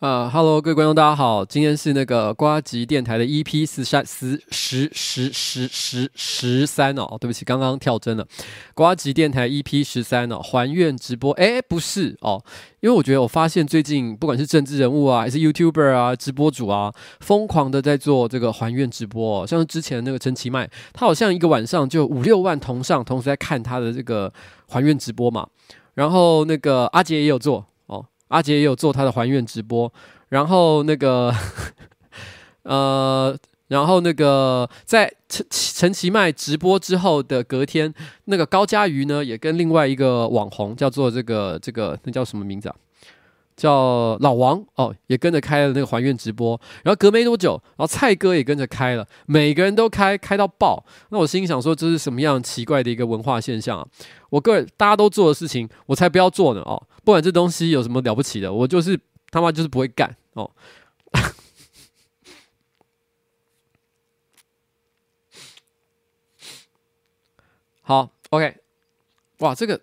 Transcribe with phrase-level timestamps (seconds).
[0.00, 8.28] 啊哈喽各位观众，大家好，今天是那个瓜吉电台的 EP 十三十十十十十十三哦，对不起，刚刚跳帧了。
[8.74, 12.44] 瓜吉电台 EP 十三哦，还愿直播，哎，不是哦，
[12.80, 24.30] 因为我觉得我发现最近不管是政治人物啊，还是 YouTuber 啊，直播主啊，疯狂的在做这个还愿直播，哦，像之前那个陈其迈，他好像一个晚上就五六万同上，同时在看他的这个
[24.68, 25.48] 还愿直播嘛，
[25.94, 27.64] 然后那个阿杰也有做。
[28.28, 29.92] 阿杰也有做他的还愿直播，
[30.28, 31.32] 然后那个，
[32.64, 33.36] 呃，
[33.68, 37.92] 然后那个在陈陈其迈直播之后的隔天，
[38.24, 42.76] 那个高佳瑜呢也跟另外一个网红叫做这个这个那叫什么名字啊？
[43.56, 46.60] 叫老王哦，也跟着开了那个还愿直播。
[46.82, 50.84] 然后隔没多久，然后蔡哥也跟着开了，每个人都开开到爆。
[51.08, 53.88] 那我心里想说，这是什么样奇怪的一个文化现象啊？
[54.28, 56.82] 我个人大家都做的事情，我才不要做呢哦。
[57.04, 59.00] 不管这东西有什么了不起的，我就是
[59.30, 60.50] 他妈就是不会干哦。
[67.82, 68.56] 好，OK，
[69.38, 69.80] 哇，这个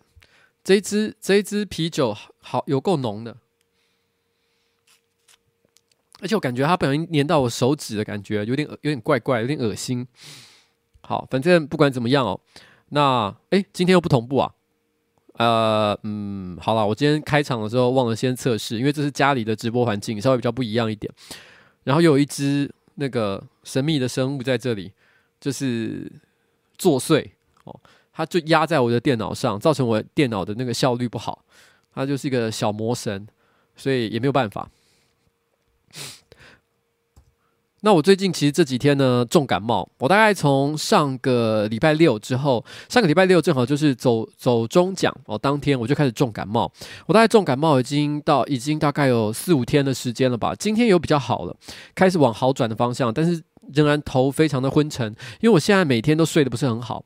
[0.62, 3.38] 这一支这一支啤酒好有够浓的，
[6.24, 10.08] 而且我感觉它不小心粘到我手指的感觉，有点有点怪怪，有点恶心。
[11.02, 12.40] 好，反正不管怎么样哦，
[12.90, 14.54] 那诶，今天又不同步啊。
[15.34, 21.12] 呃，嗯，好了，我今天开场的时候忘了先测试，因为这是家里的直播环境，稍微比较不一样一点。
[21.84, 24.94] 然后又有一只那个神秘的生物在这里，
[25.42, 26.10] 就是
[26.78, 27.32] 作祟
[27.66, 27.78] 哦，
[28.14, 31.44] 它就压在我的电脑上，造成我电脑的那个效率不好。
[31.94, 33.28] 它就是一个小魔神，
[33.76, 34.70] 所以也没有办法。
[37.86, 46.72] 那我最近其实这几天呢重感冒，我大概从上个礼拜六之后，上个礼拜六正好就是走走中奖哦，当天我就开始重感冒，
[47.06, 51.54] 我大概重感冒已经到已经大概有四五天的时间了吧，今天有比较好了，
[51.94, 53.44] 开始往好转的方向，但是
[53.74, 55.06] 仍然头非常的昏沉，
[55.42, 57.04] 因为我现在每天都睡得不是很好。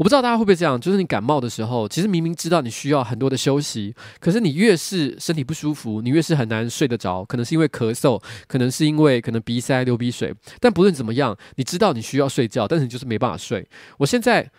[0.00, 7.22] 我不知道大家会不会这样，就是你感冒的时候，其实明明知道你需要很多的休息，可是你越是身体不舒服，你越是很难睡得着。
[7.26, 10.34] 可能是因为咳嗽，可能是因为可能鼻塞、流鼻水。
[10.58, 13.68] 但不论怎么样，你知道你需要睡觉，但是你就是没办法睡。
[13.98, 14.50] 我现在。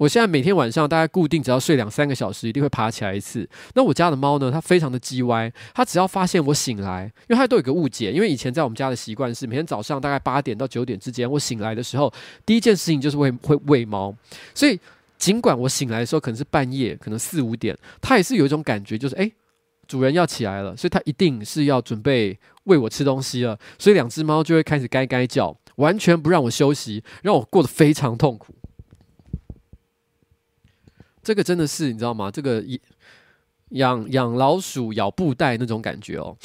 [0.00, 3.46] 我现在每天晚上大概固定只要睡两三个小时，一定会爬起来一次。
[3.74, 4.50] 那我家的猫呢？
[4.50, 12.10] 它非常的叽歪，它只要发现我醒来，因为它都有个误解，因为以前在我们家的习惯是每天早上大概八点到九点之间，我醒来的时候，
[12.46, 14.14] 第一件事情就是会会喂猫。
[14.54, 14.80] 所以
[15.18, 19.30] 尽管我醒来的时候可能是半夜，可能四五点，它也是有一种感觉，就是诶，
[19.86, 23.58] 主人要起来了，所以它一定是要准备喂我吃东西了。
[23.78, 28.54] 所以两只猫就会开始该该叫，完全不让我休息，让我过得非常痛苦。
[31.30, 32.28] 这个真的是你知道吗？
[32.28, 32.60] 这个
[33.68, 36.36] 养养老鼠咬布袋那种感觉哦。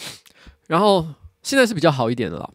[0.67, 1.03] 然后
[1.41, 2.53] 现在是比较好一点的了。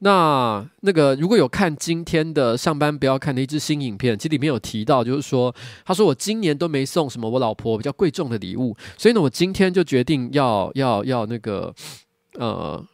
[0.00, 5.54] 那那个如果有看今天的上班不要看的一支新影片，其实里面有提到，就是说
[5.86, 11.74] 他说我今年都没送什么我老婆比较贵重的礼物，所以呢，我今天就决定要要要那个
[12.34, 12.84] 呃。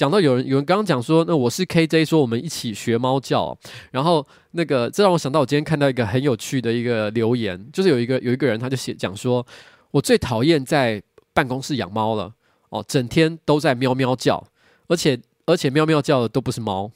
[0.00, 3.54] 讲到有人有人刚刚讲说，那我是 KJ，说我们一起学猫叫，
[3.90, 9.46] 然后那个这让我想到，我今天看到一个很有趣的一个留言，就是有一个有一个人他就写讲说，
[9.90, 11.02] 我最讨厌在
[11.34, 12.32] 办公室养猫了，
[12.70, 14.42] 哦，整天都在喵喵叫，
[14.88, 16.90] 而且而且喵喵叫的都不是猫。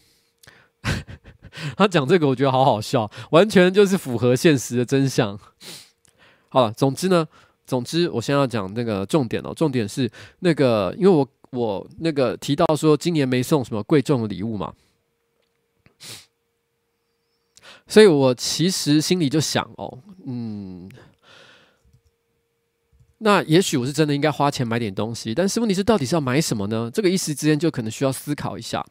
[1.76, 5.38] 他讲这个我觉得好好笑，完全就是符合现实的真相。
[6.48, 7.28] 好了，总之呢，
[7.66, 11.28] 总之我先要讲那个重点哦，重点是那个，因为我。
[11.54, 14.74] 我那个提到说，今年没送什么贵重的礼物嘛，
[17.86, 20.90] 所以我其实心里就想哦，嗯，
[23.18, 26.90] 那也许我是真的应该花钱买点东西，但是问题是到底是要买什么呢？
[26.92, 28.84] 这个一时之间就可能需要思考一下。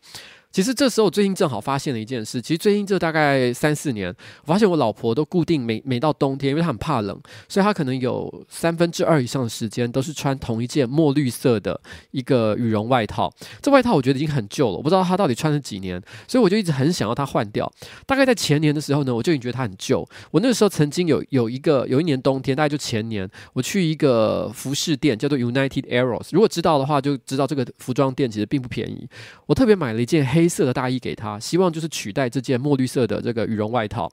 [0.54, 2.40] 其实这时候我最近正好发现了一件事。
[2.40, 4.16] 其实最近这大概三四年，
[4.46, 7.20] 我发现我老婆都固定每每到冬天，因为她很怕冷，
[7.50, 13.34] 所以她可能有三分之二以上的时间都是穿同一件墨绿色的一个羽绒外套。
[13.64, 17.68] 这外套我觉得已经很旧了，我不知道她到底穿了几年，所以我就一直很想要她换掉。
[18.06, 20.08] 大概在前年的时候呢，我就已经觉得它很旧。
[20.30, 29.10] 我那个时候曾经有有一个有一年冬天，大概就前年，我去一个服饰店叫做 United Arrows，如果知道的话就知道这个服装店其实并不便宜。
[29.48, 30.43] 我特别买了一件黑。
[30.44, 34.12] 黑色的大衣给他，希望就是取代这件墨绿色的这个羽绒外套。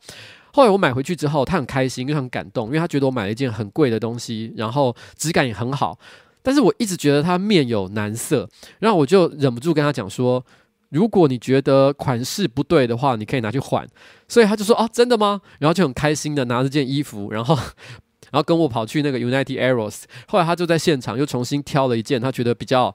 [0.52, 5.98] 后来我买回去之后，他很开心，因为他很感动，因为他觉得我买了一件很贵的东西，然后质感也很好。
[6.40, 8.48] 但是我一直觉得他面有难色，
[8.78, 10.44] 然后我就忍不住跟他讲说
[10.90, 13.84] ：“如果你觉得款式不对的话，你可以拿去换。”
[14.28, 17.56] 所以他就说：“哦，真的吗？”然后就很开心的拿着件衣服，然后
[18.30, 20.04] 然后跟我跑去那个 United Arrows。
[20.28, 22.94] 后来他就在现场又重新挑了一件他觉得比较。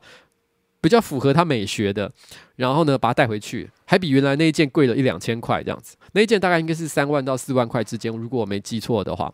[0.86, 2.12] 比较符合他美学的，
[2.58, 5.98] 然后呢把它带回去，还比原来那一件贵了一两千块这样子。
[6.12, 9.34] 那一件大概应该是三万到四万块之间，如果我没记错的话。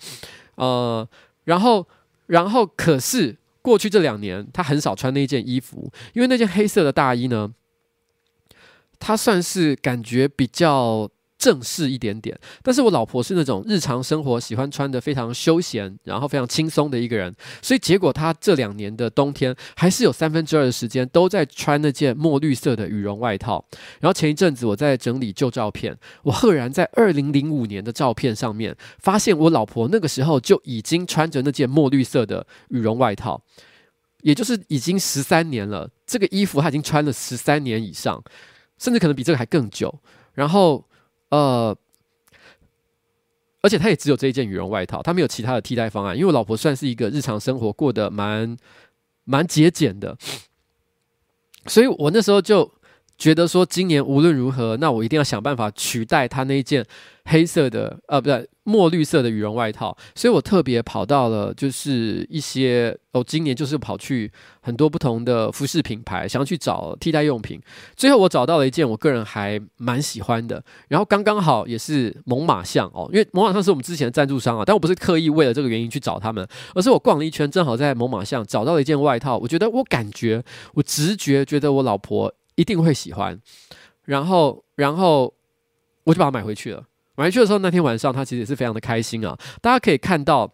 [0.55, 1.05] 呃，
[1.43, 1.85] 然后
[2.27, 7.53] 然后可是过去这两年他很少穿那件衣服，因为那件黑色的大衣呢，
[8.97, 11.09] 他算是感觉比较。
[11.41, 17.33] 正式一点点，但是我老婆是那种日常生活喜欢穿的非常休闲，然后非常轻松的一个人，
[17.63, 23.65] 所以结果她这两年的冬天还是有三分之二的时间都在穿那件墨绿色的羽绒外套。
[23.99, 33.41] 然后前一阵子我在整理旧照片，我赫然在二零零五年的照片上面发现我老婆那个时候就已经穿着那件墨绿色的羽绒外套，
[34.21, 35.89] 也就是已经十三年了。
[36.05, 38.23] 这个衣服她已经穿了十三年以上，
[38.77, 39.99] 甚至可能比这个还更久。
[40.35, 40.85] 然后。
[41.31, 41.75] 呃，
[43.61, 46.15] 而且他也只有这一件羽绒外套，他没有其他的替代方案。
[46.15, 48.55] 因为我老婆算是一个日常生活过得蛮
[49.23, 50.17] 蛮节俭的，
[51.65, 52.71] 所以我那时候就
[53.17, 56.85] 觉得说，今年无论如何，那我一定要想办法取代他那一件
[57.25, 58.47] 黑色的，呃，不对。
[58.63, 67.59] 墨绿色的羽绒外套，所以我特别跑到了，就是一些哦，今年就是跑去很多不同的服饰品牌，想要去找替代用品。
[67.95, 80.43] 最后我找到了一件我个人还蛮喜欢的，然后刚刚好也是猛犸象哦，因为猛犸象是我们之前的赞助商啊，但我不是刻意为了这个原因去找他们，而是我逛了一圈，正好在猛犸象找到了一件外套，我觉得我感觉
[80.75, 83.39] 我直觉觉得我老婆一定会喜欢，
[84.05, 85.33] 然后然后
[86.03, 86.83] 我就把它买回去了。
[87.21, 89.37] 回去的时候，那天晚上他其实也是非常的开心啊！
[89.61, 90.51] 大家可以看到。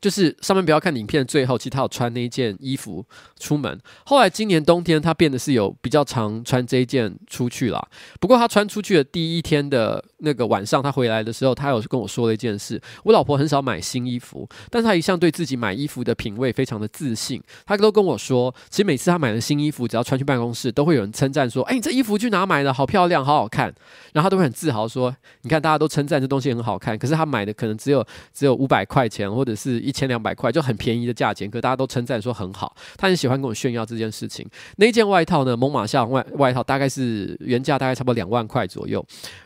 [0.00, 3.04] 就是上面不要看影片最后，其实他有穿那一件衣服
[3.38, 3.80] 出门。
[4.04, 7.88] 后来今年冬天，他变得是有比较常穿这一件出去了。
[8.20, 17.40] 不过他穿出去的第一天的那个晚上，他回来的时候，他有跟我说了一件事：我老婆很少买新衣服，但是他一向对自己买衣服的品味非常的自信。
[17.64, 22.74] 他都跟我说，其实每次他买了新衣服，只要穿去办公室，都会有人称赞说：“哎，你这衣服去哪买的？
[22.74, 23.72] 好漂亮，好好看。”
[24.12, 34.48] 然后他都会很自豪说：“你看，大家都称赞这东西很好看，可是他买的可能只有只有五百块钱，或者是。”一千两百块就很便宜的价钱，可大家都称赞说很好，他很喜欢跟我炫耀这件事情。
[34.76, 39.04] 那件外套呢，猛犸象外外套大概是原价大概差不多两万块左右。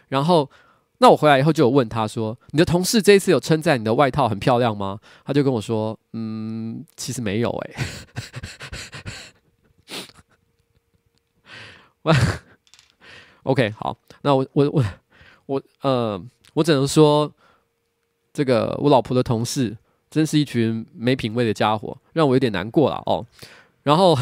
[0.09, 0.49] 然后，
[0.99, 7.75] 那我回来以后就有问他说：“你的同事这一次有称赞你的外套很漂亮吗？”他就跟我说：“嗯，其实没有诶、
[12.04, 12.14] 欸。
[13.42, 14.85] ”OK，好，那我我我
[15.47, 16.23] 我呃，
[16.54, 17.33] 我只能说。
[18.30, 19.76] 这个我老婆的同事
[20.10, 23.24] 真是一群没品味的家伙，让我有点难过了哦。
[23.82, 24.16] 然后，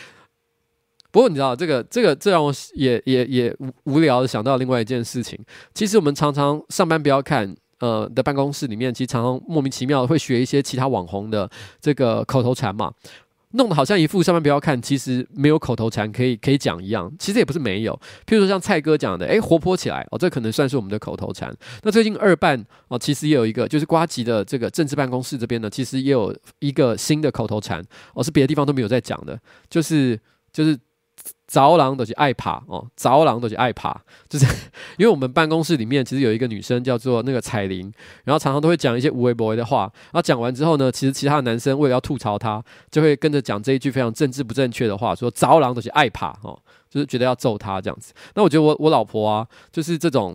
[1.10, 5.38] 不过你知道，这个这个这让我也也也无聊的想到另外一件事情。
[5.74, 12.92] 其实我们常常上班不要看呃的办公室里面，其实常常莫名其妙会学一些其他网红的这个口头禅嘛。
[13.52, 17.94] 弄得好像一副上班不要看，其实没有口头禅可以可以讲一样，其实也不是没有。
[18.26, 21.54] 譬如说像蔡哥讲的，诶，活泼起来哦，这可能算是我们的口头禅。
[21.82, 27.82] 那最近二办哦，其实也有一个，就是瓜吉的这个政治办公室这边呢，其实也有一个新的口头禅
[28.14, 29.38] 哦，是别的地方都没有在讲的，
[29.70, 30.18] 就是
[30.52, 30.78] 就是。
[31.52, 33.94] 早朗都是爱爬哦，早朗都是爱爬，
[34.26, 34.46] 就是
[34.96, 37.92] 因为我们办公室里面其实有一个女生叫做那个彩玲，
[38.24, 48.14] 然后常常都会讲一些无微不微的话，然后讲完之后呢，其实其他的男生为了要吐槽她，就会跟着讲这一句非常政治不正确的话，说早朗都是爱爬哦，就是觉得要揍她这样子。
[48.34, 50.34] 那我觉得我我老婆啊，就是这种，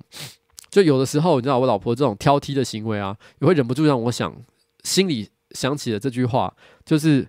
[0.70, 4.32] 就有的时候你知道我老婆这种挑剔的行为啊，也会忍不住让我想，
[4.84, 6.54] 心里想起了这句话，
[6.86, 7.28] 就是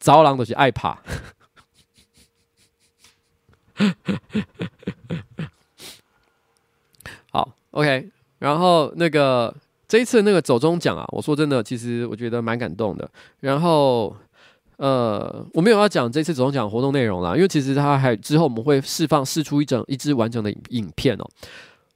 [0.00, 1.02] 早朗都是爱爬。
[7.30, 9.54] 好，OK，然后那个
[9.86, 13.08] 这一次那个走中奖啊，我说真的，其实我觉得蛮感动的。
[13.40, 14.16] 然后，
[14.78, 21.24] 呃，我没有要讲这次走中奖活动内容啦，因为其实他还之后我们会释放释出一整一支完整的影片哦。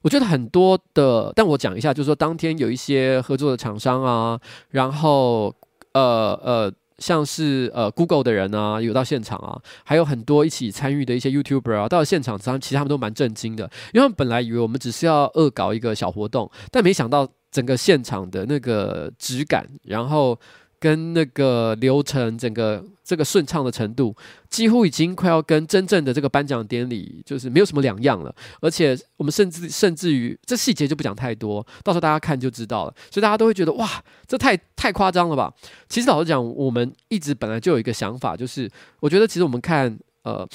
[0.02, 4.38] 我觉得很多的，但我讲一下，就是说当天有一些合作的厂商啊，
[4.70, 5.54] 然后
[5.92, 6.72] 呃呃。
[6.98, 20.38] 像是呃，Google 的人啊，有到现场啊，还有很多一起参与的一些 YouTuber 啊，到了现场，他其实他们都蛮震惊的，因为他们本来以为我们只是要恶搞一个小活动，但没想到整个现场的那个质感，然后。
[20.82, 24.14] 跟那个流程，整个这个顺畅的程度，
[24.48, 28.34] 几乎已经快要跟真正的这个颁奖典礼就是没有什么两样了。
[28.60, 32.94] 而且我们甚至甚至于这细节就不讲太多，到时候大家看就知道了。
[33.10, 35.52] 所以大家都会觉得哇，这太太夸张了吧？
[35.88, 40.48] 其实老实讲，我们一直本来就有一个想法，就是我觉得其实我们看呃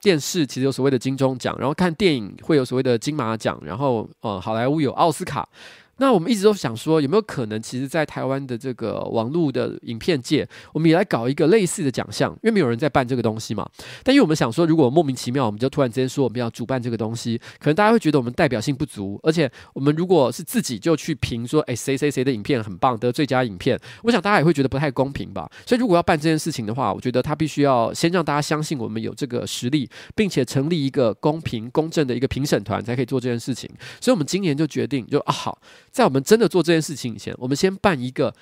[0.00, 5.48] 电视，其实有所谓的金钟奖，然后看电影会有所谓的金马奖，然后呃好莱坞有奥斯卡。
[5.98, 13.68] 那我们一直都想说，有没有可能，其实，在台湾的这个网络的影片界，我们也来搞一个类似的奖项，因为没有人在办这个东西嘛。
[14.02, 25.48] 但因为我们想说，如果莫名其妙，我们就突然之间说我们要主办这个东西，可能大家会觉得我们代表性不足，而且我们如果是自己就去评说，哎，谁谁谁的影片很棒，得最佳影片，我想大家也会觉得不太公平吧。
[25.66, 33.70] 所以，如果要办这件事情的话，我觉得他必须要先让大家相信我们有这个实力，并且成立一个公平公正的一个评审团，才可以做这件事情。
[34.00, 35.58] 所以我们今年就决定，就啊好。
[35.94, 38.34] 在我们真的做这件事情以前，我们先办一个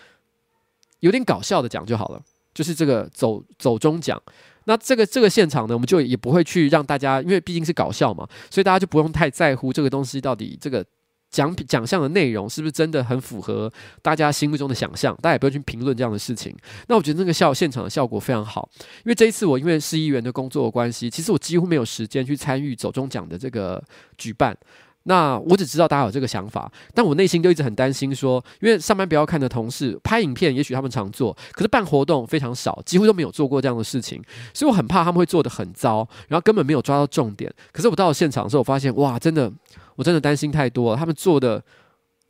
[1.01, 2.23] 有点搞笑的奖就好了，
[2.55, 4.21] 就是这个走走中奖。
[4.65, 10.83] 那这个这个现场呢，我们就也不会去让大家，因为毕竟是搞笑嘛，所以大家就不用太在乎这个东西到底这个
[11.31, 16.57] 奖品奖项的内容是不是真的很符合大家心目中的想象，大家也不要去评论这样的事情。
[16.89, 18.67] 那我觉得那个效现场的效果非常好，
[19.05, 23.85] 因为这一次我因为市议员的工作关系，其实我几乎没有时间去参与走中奖的这个
[24.17, 24.57] 举办。
[25.05, 34.23] 那我只知道大家有这个想法，但我内心就一直很担心说，因为上班不要看的同事拍影片，也许他们常做，可是办活动非常少，几乎都没有做过这样的事情，
[34.55, 37.53] 所以我很怕他们会做得很糟，然后根本没有抓到重点。
[37.73, 39.53] 可是我到了现场的时候，我发现哇，真的，
[39.97, 41.61] 我真的担心太多了，他们做的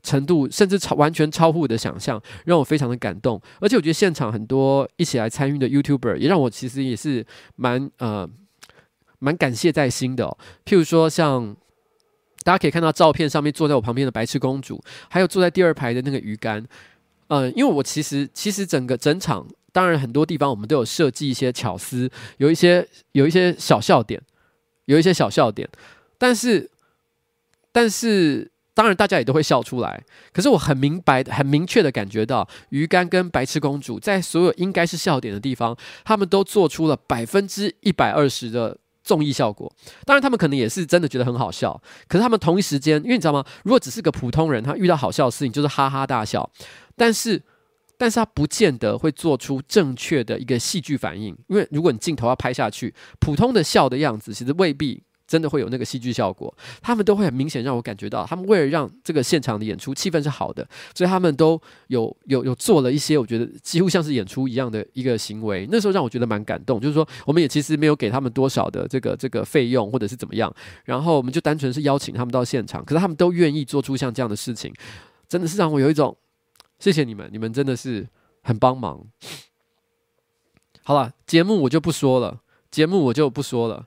[0.02, 3.38] 程度甚至超完全超乎我的想象，让我非常的感动。
[3.60, 7.26] 而且我觉得现场很多一起来参与的 YouTuber 也让我其实也是
[7.56, 8.26] 蛮呃
[9.18, 10.26] 蛮感谢在心的，
[10.64, 11.54] 譬如说像。
[12.42, 16.64] 大家可以看到照片上面坐在我旁边的白痴公主，还有坐在第二排的那个鱼竿。
[17.28, 24.20] 嗯、因为我其实其实整个整场，当然很多地方我们都有设计一些巧思，有一些有一些小笑点，
[24.84, 25.66] 有一些小笑点。
[26.18, 26.70] 但是
[27.72, 30.04] 但是当然大家也都会笑出来。
[30.32, 38.76] 可是我很明白、很明确的感觉到，鱼竿跟白痴公主在所有应该是笑点的地方，他们都做出了百分之一百二十的。
[39.02, 39.72] 综艺效果，
[40.04, 43.44] 当然他们可能也是真的觉得很好笑，可是他们同一时间，因为你知道吗？
[43.64, 46.48] 如果只是个普通人，他遇到好笑的事情就是哈哈大笑，
[46.96, 47.42] 但是，
[47.96, 55.02] 但是他不见得会做出正确的一个戏剧反应，因为如果你镜头要拍下去，普通的笑的样子其实未必。
[55.32, 65.66] 真的会有那个戏剧效果，他们都会很明显让我感觉到，他们为了让这个现场的演出气氛是好的，所以他们都有有有做了一些我觉得几乎像是演出一样的一个行为。
[65.72, 74.70] 那时候让我觉得蛮感动，就是说我们也其实没有给他们多少的这个这个费用或者是怎么样，然后我们就单纯是邀请他们到现场，可是他们都愿意做出像这样的事情，
[75.26, 76.14] 真的是让我有一种
[76.78, 78.06] 谢谢你们，你们真的是
[78.42, 79.00] 很帮忙。
[80.82, 83.86] 好了，节目我就不说了，节目我就不说了。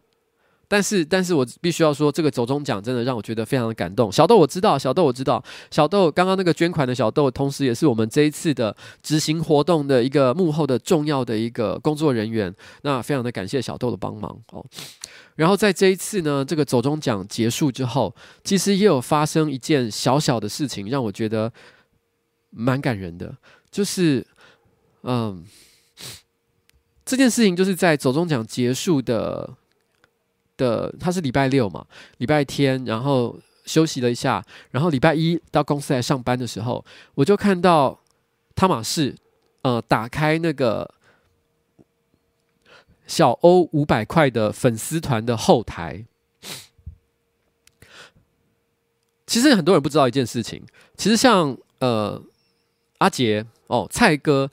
[0.68, 4.12] 但是，但是我必须要说，这个走中奖真的让我觉得非常的感动。
[4.12, 12.54] 小豆我知道，小豆我知道，小豆刚刚那个捐款的小豆，同时也是我们这一次的执行活动的一个幕后的重要的一个工作人员。
[12.82, 14.66] 那非常的感谢小豆的帮忙哦。
[15.36, 21.52] 然后在这一次呢，这个走中奖结束之后，其实也有发生一件小小的事情，让我觉得
[22.50, 23.36] 蛮感人的，
[23.70, 24.26] 就是
[25.04, 25.46] 嗯，
[27.06, 29.56] 这件事情就是在走中奖结束的。
[30.58, 31.86] 的他是礼拜六嘛，
[32.18, 36.84] 礼拜天，然后休息了一下，然后礼拜一到公司来上班的时候，
[37.16, 38.00] 我就看到
[38.56, 39.16] 汤玛士，
[39.64, 40.94] 呃，打开那个
[43.08, 46.06] 小欧五百块的粉丝团的后台。
[49.28, 50.64] 其实很多人不知道一件事情，
[50.96, 52.22] 其实像呃
[53.00, 54.50] 阿杰哦，蔡哥。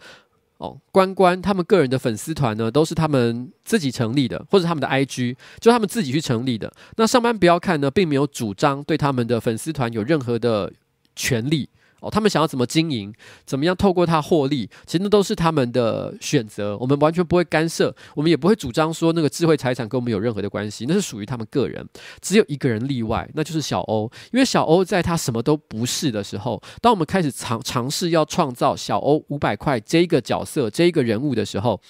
[0.62, 6.72] 哦，关关他们个人的粉丝团呢，都是他们自己成立的，或者他们的 IG，就他们自己去成立的。
[6.96, 10.72] 那上班不要看呢，并没有主张对他们的粉丝团有任何的
[11.16, 11.68] 权利。
[12.02, 13.14] 哦，他们想要怎么经营，
[13.46, 21.88] 怎么样透过它获利，其实那都是他们的选择，我们完全不会干涉，我们也不会主张说那个智慧财产跟我们有任何的关系，那是属于他们个人。
[22.20, 31.80] 只有一个人例外，那就是小欧，因为小欧在他什么都不是的时候，当我们开始尝尝试要创造小欧五百块这一个角色、这一个人物的时候，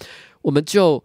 [0.43, 1.03] 我们就，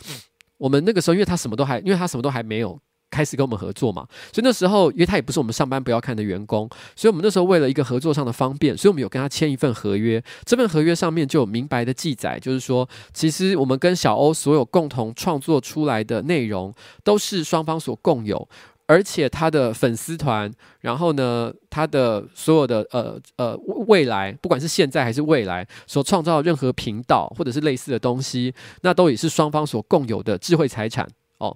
[0.58, 2.78] 我们那个时候，因为他什么都还，因为他什么都还没有。
[3.10, 10.22] 开始跟我们合作嘛，所以那时候，因为他也不是我们上班不要看的员工，所以我们那时候为了一个合作上的方便，所以我们有跟他签一份合约。
[10.46, 16.74] 这份合约上面就有明白的记载，就是说，其实我们跟小欧所有共同创作出来的内容
[17.04, 18.48] 都是双方所共有，
[18.86, 31.56] 而且他的粉丝团，然后呢，他的所有的呃呃未来，不管是现在还是未来所创造的任何频道或者是类似的东西，那都也是双方所共有的智慧财产哦。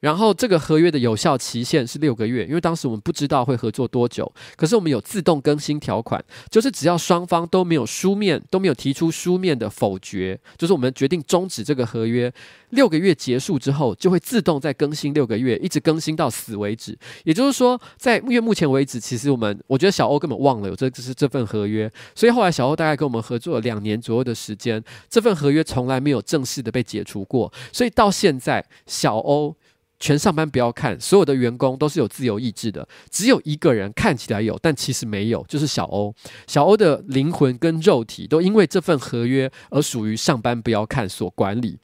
[0.00, 4.30] 然后这个合约的有效期限是六个月，因为当时我们不知道会合作多久。
[4.56, 12.32] 可是我们有自动更新条款，就是只要双方都没有书面都没有提出书面的否决，就是我们决定终止这个合约，
[12.70, 16.96] 六个月结束之后就会自动再更新六个月，一直更新到死为止。
[17.24, 29.56] 也就是说，在因为目前为止，其实我们我觉得小欧根本忘了有这就是这份合约，所以后来小欧大概跟我们合作了两年左右的时间，这份合约从来没有正式的被解除过，所以到现在小欧。
[30.00, 36.14] 全上班不要看，所有的员工都是有自由意志的，只有一个人看起来有，但其实没有，就是小欧。
[36.46, 41.78] 小欧的灵魂跟肉体都因为这份合约而属于上班不要看所管理。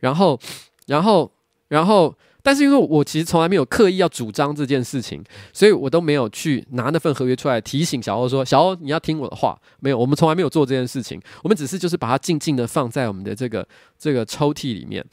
[0.00, 0.38] 然后，
[0.86, 1.32] 然后，
[1.68, 2.14] 然后。
[2.48, 11.20] 但是因为我其实从来没有刻意要主张这件事情，所以我都没有去拿那份合约出来提醒小欧说：“小欧，你要听我的话。”没有，我们从来没有做这件事情。
[11.42, 15.04] 我们只是就是把它静静的放在我们的这个这个抽屉里面。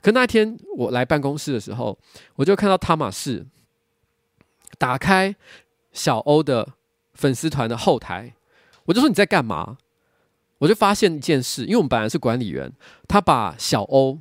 [0.00, 1.98] 可那天我来办公室的时候，
[2.36, 3.44] 我就看到汤马士
[4.78, 5.34] 打开
[5.92, 6.68] 小欧的
[7.14, 8.32] 粉丝团的后台，
[8.84, 9.78] 我就说：“你在干嘛？”
[10.58, 12.72] 我就发现一件事，因为我们本来是管理员，
[13.08, 14.20] 他把小欧。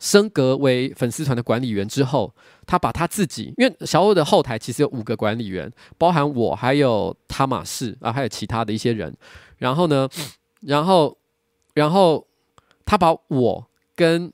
[0.00, 2.34] 升格为粉丝团的管理员之后，
[2.66, 9.14] 他把他自己，因为小欧的后台其实有五个管理员，包含我，还有汤玛士啊，还有其他的一些人。
[9.58, 10.08] 然后呢，
[10.62, 11.16] 然后，
[11.74, 12.26] 然后
[12.86, 14.32] 他把我跟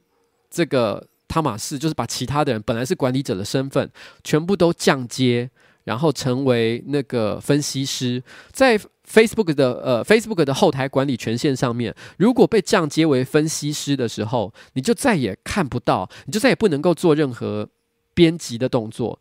[0.48, 3.90] 这个汤玛士，就是把其他的人本来是管理者的身份，
[4.22, 5.50] 全部都降阶，
[5.86, 8.22] 然后成为那个分析师，
[8.52, 8.78] 在。
[9.08, 17.68] Facebook 的呃，Facebook 的后台管理权限上面，如果被降阶为分析师的时候，你就再也看不到，你就再也不能够做任何
[18.14, 19.20] 编辑的动作，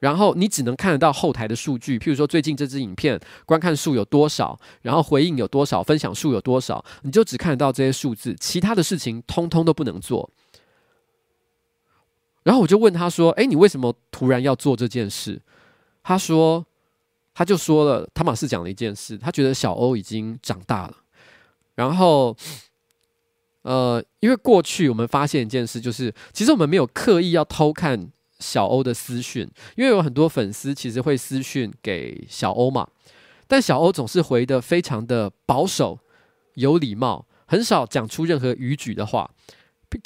[0.00, 10.28] 然后你只能看得到后台的数据，譬如说最近这支影片观看数有多少，然后回应有多少，分享数有多少，你就只看得到这些数字，其他的事情通通都不能做。
[12.42, 15.40] 然后我就问他说：“诶，你为什么突然要做这件事？”
[16.02, 16.66] 他说。
[17.32, 20.96] 他就说了，汤玛士讲了一件事，他觉得小欧已经长大了。
[21.76, 22.36] 然后，
[23.62, 32.86] 呃，因为过去我们发现一件事，就是其实我们没有刻意要偷看小欧的私讯，因为有很多粉丝其实会私讯给小欧嘛，
[33.46, 35.98] 但小欧总是回得非常的保守、
[36.54, 39.30] 有礼貌，很少讲出任何逾矩的话，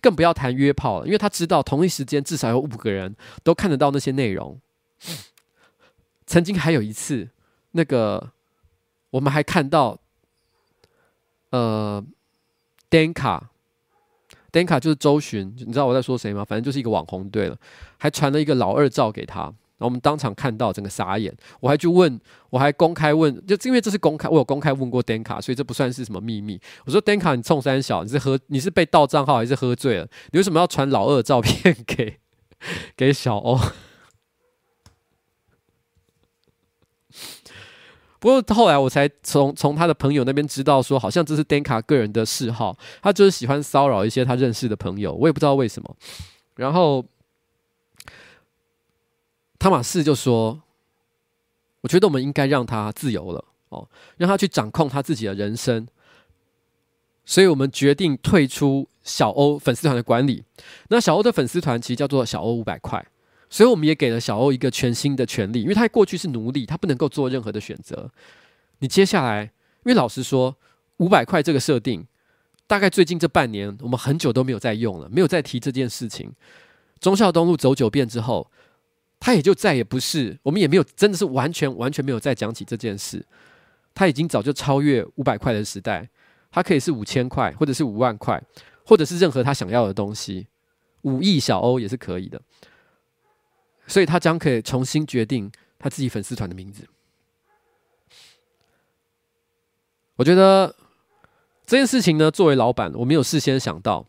[0.00, 4.60] 更不要谈约炮了，因为他知道同一时间至少有五个人都看得到那些内容。
[6.26, 7.28] 曾经还有一次，
[7.72, 8.30] 那个
[9.10, 9.98] 我们还看到，
[11.50, 12.02] 呃
[12.88, 16.44] ，Danka，Danka 就是周巡，你知道我在说谁吗？
[16.44, 17.58] 反正就是一个网红，对了，
[17.98, 21.34] 还传了一个老二照给他，然后我们当场看到，整个傻眼。
[21.60, 26.60] 我还去问，我还公开问，就因为这是公开，我有公开问过 Danka，所以这不算是什么秘密。
[26.86, 30.08] 我说 Danka，你冲三小，你是喝，你是被盗账号还是喝醉了？
[30.30, 32.18] 你为什么要传老二照片给
[32.96, 33.58] 给小欧？
[38.20, 45.96] 不过后来我才从从他的朋友那边知道说，好像这是 Danka 个人的嗜好，他就是喜欢骚扰一些他认识的朋友，我也不知道为什么。
[46.56, 47.04] 然后
[49.64, 50.60] 汤马士就说
[51.80, 55.88] ：“我觉得我们应该让他自由了哦，让他去掌控他自己的人生。”
[57.24, 60.44] 所以我们决定退出小欧粉丝团的管理。
[60.88, 63.02] 那小欧的粉丝团其实叫做小欧五百块。
[63.48, 68.10] 所以我们也给了小欧一个全新的权利，因为他过去是奴隶，他不能够做任何的选择。
[68.80, 69.50] 你接下来，因
[69.84, 70.54] 为老实说，
[70.98, 72.06] 五百块这个设定，
[72.66, 76.30] 大概最近这半年，我们很久都没有再用了，没有再提这件事情。
[77.00, 78.50] 忠孝东路走九遍之后，
[79.24, 83.24] 他也就再也不是，我们也没有真的是完全完全没有再讲起这件事。
[83.94, 86.06] 他已经早就超越五百块的时代，
[86.50, 88.38] 他可以是五千块，或者是五万块，
[88.84, 90.46] 或者是任何他想要的东西，
[91.02, 92.38] 五亿小欧也是可以的。
[93.86, 96.86] 所以他将可以重新决定他自己粉丝团的名字。
[100.16, 100.76] 我觉得
[101.64, 104.06] 这件事情呢，作为老板，我没有事先想到，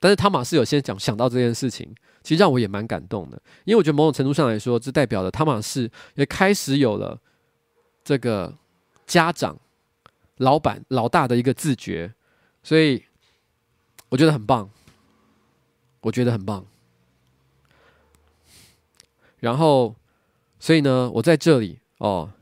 [0.00, 7.20] 但是汤玛士有先讲想到这件事情，其实让我也蛮感动的，因为我觉得某种程度上来说，这代表了汤玛士也开始有了
[8.04, 8.54] 这个
[9.06, 9.58] 家长、
[10.36, 12.12] 老板、老大的一个自觉，
[12.62, 13.04] 所以
[14.08, 14.70] 我觉得很棒，
[16.00, 16.64] 我觉得很棒。
[19.40, 19.94] 然后，
[20.58, 22.32] 所以呢，我在这里哦，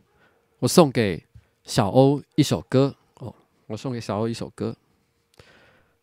[0.61, 1.23] 我送给
[1.65, 3.35] 小欧一首歌哦，
[3.67, 4.75] 我送给小欧一首歌。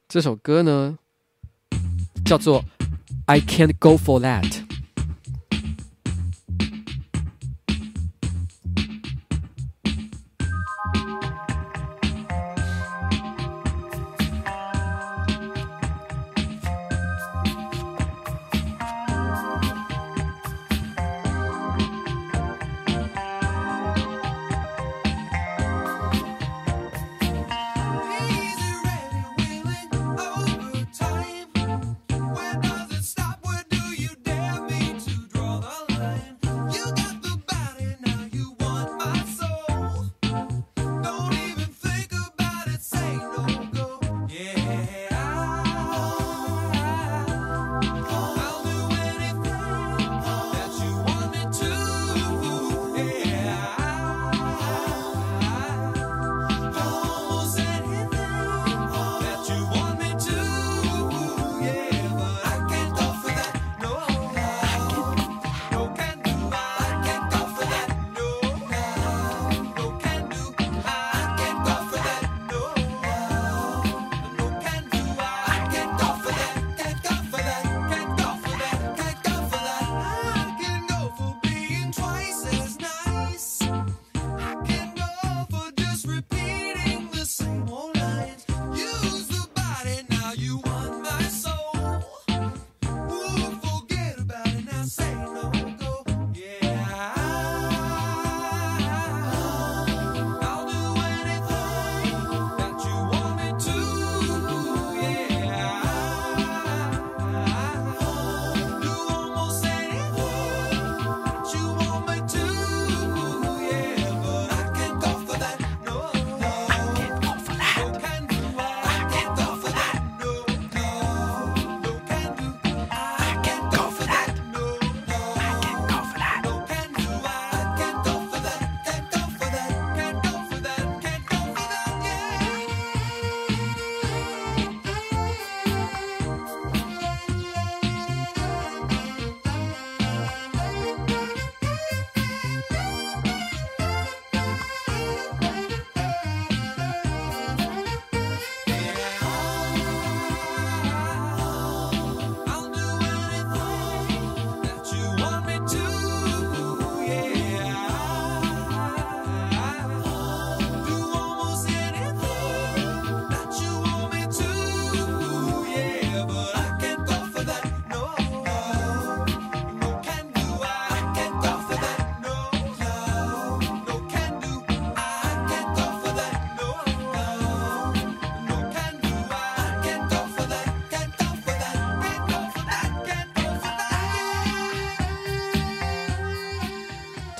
[0.07, 0.99] 这首歌呢，
[2.25, 2.61] 叫做
[3.25, 4.43] 《I Can't Go For That》。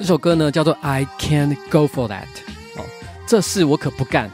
[0.03, 2.25] 这首歌呢叫做《I Can't Go For That》
[2.75, 2.83] 哦，
[3.25, 4.29] 这事我可不干。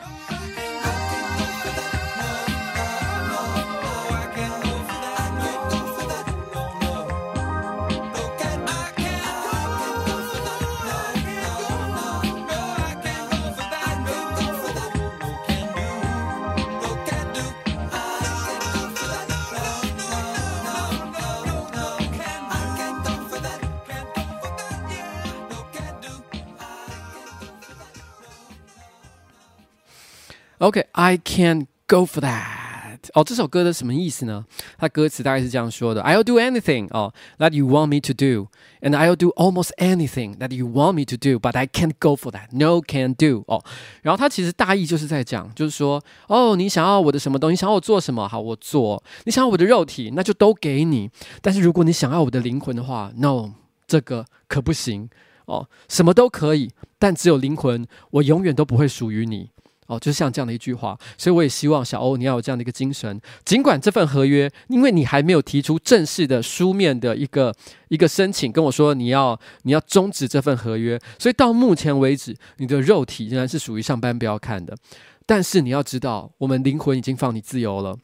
[30.60, 33.00] OK，I can't go for that。
[33.13, 34.45] 哦，这首歌的什么意思呢？
[34.78, 40.93] 它歌词大概是这样说的：I'll do anything 哦，that you want me to do，and I'll do almost anything that you want
[40.93, 42.50] me to do，but I can't go for that。
[42.52, 43.63] No can do 哦。
[44.02, 47.56] 然后它其实大意就是在讲，就是说，哦，你想要我的什么东西？
[47.56, 48.28] 想要我做什么？
[48.28, 49.02] 好，我做。
[49.24, 51.10] 你想要我的肉体，那就都给你。
[51.41, 53.52] 但是如果你想要我的灵魂的话，No，
[53.88, 55.10] 这个可不行
[55.45, 55.69] 哦。
[55.88, 56.69] 什么都可以，
[57.00, 59.52] 但只有灵魂，我永远都不会属于你。
[59.89, 63.19] 哦，就像这样的一句话，所以我也希望小欧你要有这样的一个精神。
[63.43, 67.54] 尽管这份合约，因为你还没有提出正式的书面的一个
[67.88, 74.78] 一个申请，跟我说你要你要终止这份合约，所以到目前为止，你的肉体仍然是属于上班不要看的。
[75.25, 77.97] 但是你要知道，我们灵魂已经放你自由了。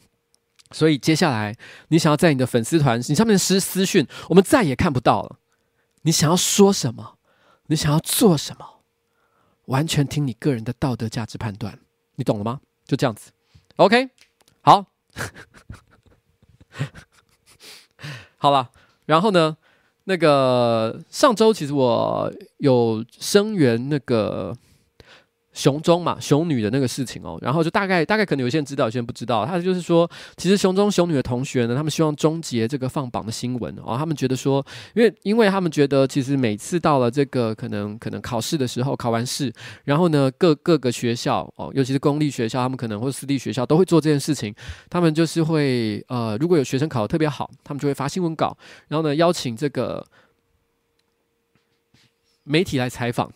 [0.72, 1.56] 所以接下来，
[1.90, 5.38] 你想要在你的粉丝团，你上面私私讯，我们再也看不到了。
[6.02, 7.18] 你想要说什么？
[7.68, 8.75] 你想要做什么？
[9.66, 11.78] 完全听你个人的道德价值判断，
[12.16, 12.62] 你懂了吗？
[12.86, 13.32] 就这样子
[13.78, 14.10] ，OK，
[14.62, 14.86] 好，
[18.38, 18.72] 好了，
[19.06, 19.58] 然后呢，
[20.04, 24.56] 那个上周其实我有声援那个。
[25.56, 29.46] 熊中嘛，熊女的那个事情哦，然后就大概大概可能有些人知道，有些人不知道。
[29.46, 33.96] 他就是说，其实熊中熊女的同学呢，他们希望终结这个放榜的新闻哦。
[33.98, 34.64] 他们觉得说，
[34.94, 39.52] 因为因为他们觉得，其实每次到了这个可能可能考试的时候，考完试，
[39.86, 44.54] 然后呢，各各个学校哦，尤其是公立学校，他们可能或私立学校都会做这件事情。
[44.90, 48.58] 他们就是会呃，如果有学生考得特别好，他们就会发新闻稿，
[48.90, 50.06] 然后呢，邀请这个
[52.44, 53.32] 媒体来采访。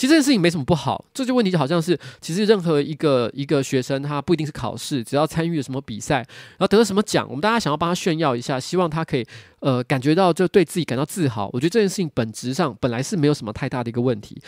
[0.00, 9.26] 其实这件事情没什么不好，这就问题就好像是，其实任何一个一个学生，他不一定是考试，只要参与了什么比赛，然后得了什么奖，我们大家想要帮他炫耀一下，希望他可以
[9.58, 11.50] 呃感觉到就对自己感到自豪。
[11.52, 14.40] 我觉得这件事情本质上本来是没有什么太大的一个问题，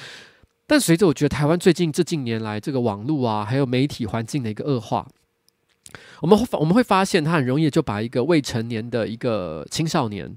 [0.66, 5.06] 但随着我觉得台湾最近这近年来这个网络啊，还有媒体环境的一个恶化，
[6.22, 10.34] 我们会我们会发现他很容易就把一个未成年的一个青少年，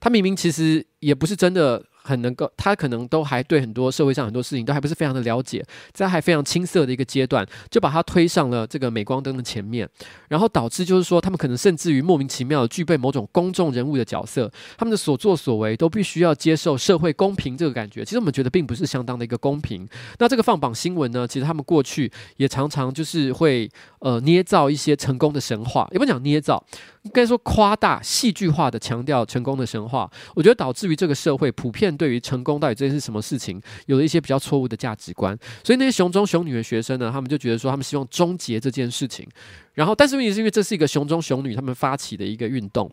[0.00, 1.84] 他明明其实也不是真的。
[2.04, 9.88] 很能够，他可能都还对很多社会上很多事情都还不是非常的了解，在还非常青涩的一个阶段，就把他推上了这个镁光灯的前面，
[10.28, 18.04] 然后导致就是说，他们可能甚至于莫名其妙的具备某种公众人物的角色，他们的所作所为都必须要接受社会公平这个感觉。
[18.04, 19.88] 其实我们觉得并不是相当的一个公平。
[20.18, 26.62] 那这个放榜新闻呢，其实他们过去也常常就是会呃捏造一些成功的神话，也不讲捏造。
[27.04, 35.38] 应该说夸大、戏剧化的强调成功的神话，我觉得导致于这个社会普遍对于成功到底这是什么事情，有了一些比较错误的价值观。
[35.62, 39.28] 所以那些雄中雄女的学生呢，他们就觉得说，他们希望终结这件事情。
[39.74, 42.90] 然后，但是问题是因为这是一个雄中雄女他们发起的一个运动，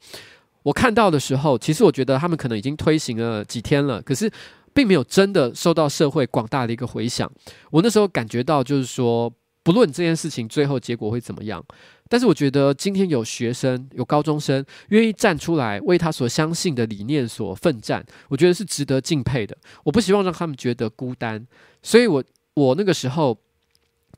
[0.63, 4.29] 我看到的时候，其实我觉得他们可能已经推行了几天了，可是
[4.73, 7.31] 并没有真的受到社会广大的一个回响。
[7.69, 9.31] 我那时候感觉到就是说，
[9.63, 11.63] 不论这件事情最后结果会怎么样。
[12.11, 19.55] 但是我觉得今天有学生、有高中生愿意站出来为他所相信的理念所奋战，我觉得是值得敬佩的。
[19.85, 21.47] 我不希望让他们觉得孤单，
[21.81, 22.21] 所以我
[22.53, 23.37] 我那个时候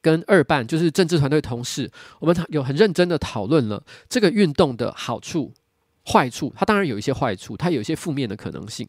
[0.01, 1.87] 跟二办就是政治团队同事，
[2.19, 5.53] 我们有很认真的讨论了这个运动的好处、
[6.07, 6.51] 坏处。
[6.57, 8.87] 它当然有一些坏处，它有一些负面的可能性。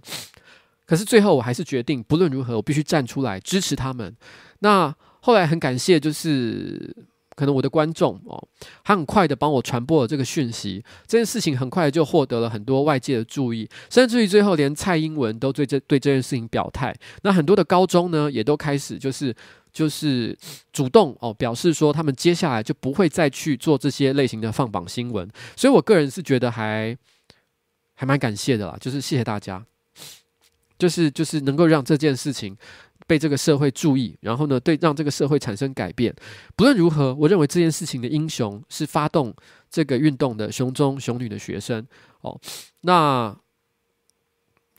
[0.87, 4.17] 可是最后我还是决定，不论如何，我必须站出来支持他们。
[4.61, 7.05] 那后来很感谢，就是。
[7.35, 8.43] 可能我的观众哦，
[8.83, 16.95] 他很快的帮我传播了这个讯息，这件事情很快就获得了很多外界的注意，甚至于最后连蔡英文都对这对这件事情表态。
[17.23, 19.35] 那很多的高中呢，也都开始就是
[19.73, 20.37] 就是
[20.73, 25.29] 主动哦表示说，他们接下来就不会再去做这些类型的放榜新闻。
[25.57, 26.97] 所以我个人是觉得还
[27.95, 29.65] 还蛮感谢的啦，就是谢谢大家，
[30.79, 32.57] 就是就是能够让这件事情。
[33.07, 36.15] 被这个社会注意，然后呢，对，让这个社会产生改变。
[36.57, 39.35] 不论如何，我认为这件事情的英雄是发动
[39.71, 41.87] 这个运动的熊中熊女的学生。
[42.23, 42.41] 哦，
[42.81, 43.37] 那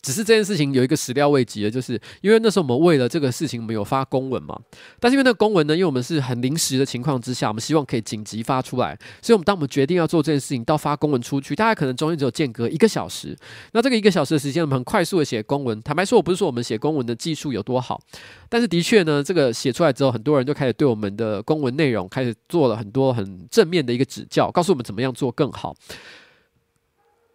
[0.05, 4.55] 只是这件事情有一个始料未及的，就是因为那时候我们为了这个事情，我们有发公文嘛。
[4.99, 13.35] 但是因为那个公文呢，因为我们是很临时的情况之下，我们希望可以紧急发出来，所以我们当我们决定要做这件事情，到发公文出去，大概可能中间只有间隔一个小时。
[13.71, 15.81] 那这个一个小时的时间，我们很快速的写公文。
[15.81, 17.99] 坦白说，我不是说我们写公文的技术有多好，
[18.47, 25.75] 但是的确呢，这个写出来之后，很多人就开始对我们的公文内容开始做了很多很正面的一个指教，告诉我们怎么样做更好。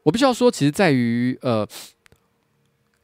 [0.05, 1.67] 我必须要说，其实在于呃。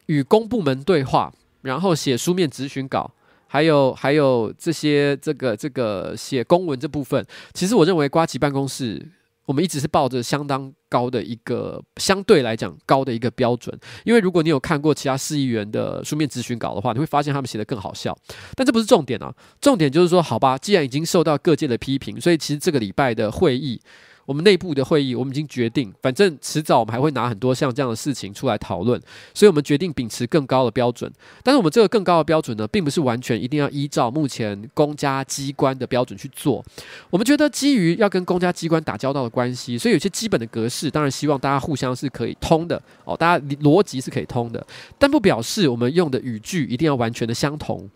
[0.06, 3.10] 与公部门对话，然后写书面质询稿，
[3.46, 9.04] 还有还有这些这个这个写公文这部分，其实我认为瓜吉办公室，
[9.44, 13.76] 我们一直是抱着相当高的一个相对来讲高的一个标准。
[14.04, 18.16] 因为如果你有看过其他市议员的书面质询稿的话，你会发现他们写得更好笑。
[18.54, 23.80] 但这不是重点啊，重点就是说，好吧，既然已经受到各界的批评，所以其实这个礼拜的会议。
[24.26, 29.00] 我们内部的会议，我们已经决定，反正迟早我们还会拿很多像这样的事情出来讨论，
[29.32, 31.10] 所以我们决定秉持更高的标准。
[31.42, 36.62] 但是我们这个更高的标准呢，并不是完全一定要依照目前公家机关的标准去做。
[37.08, 44.66] 我们觉得基于要跟公家机关打交道的关系，所以有些基本的格式，当然希望大家互相是可以通的哦，大家逻辑是可以通的，
[44.98, 47.88] 但不表示我们用的语句一定要完全的相同。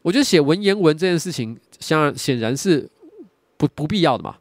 [0.00, 2.88] 我觉得写文言文这件事情，像显然是
[3.58, 4.36] 不不必要的嘛。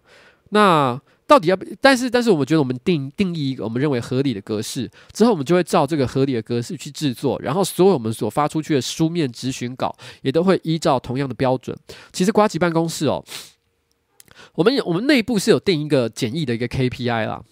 [0.52, 1.00] 那
[1.30, 1.56] 到底要？
[1.80, 11.78] 但是，但是，我们觉得我们定定义一个我们认为合理的格式之后，我们就会照这个合理的格式去制作，然后所有我们所发出去的书面质询稿也都会依照同样的标准。
[12.12, 13.24] 其实，瓜吉办公室哦，
[14.56, 17.44] 我们我们内部是有定一个简易的一个 KPI 啦。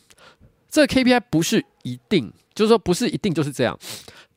[0.71, 3.77] 这个 KPI 不是一定，就是说不是一定就是这样。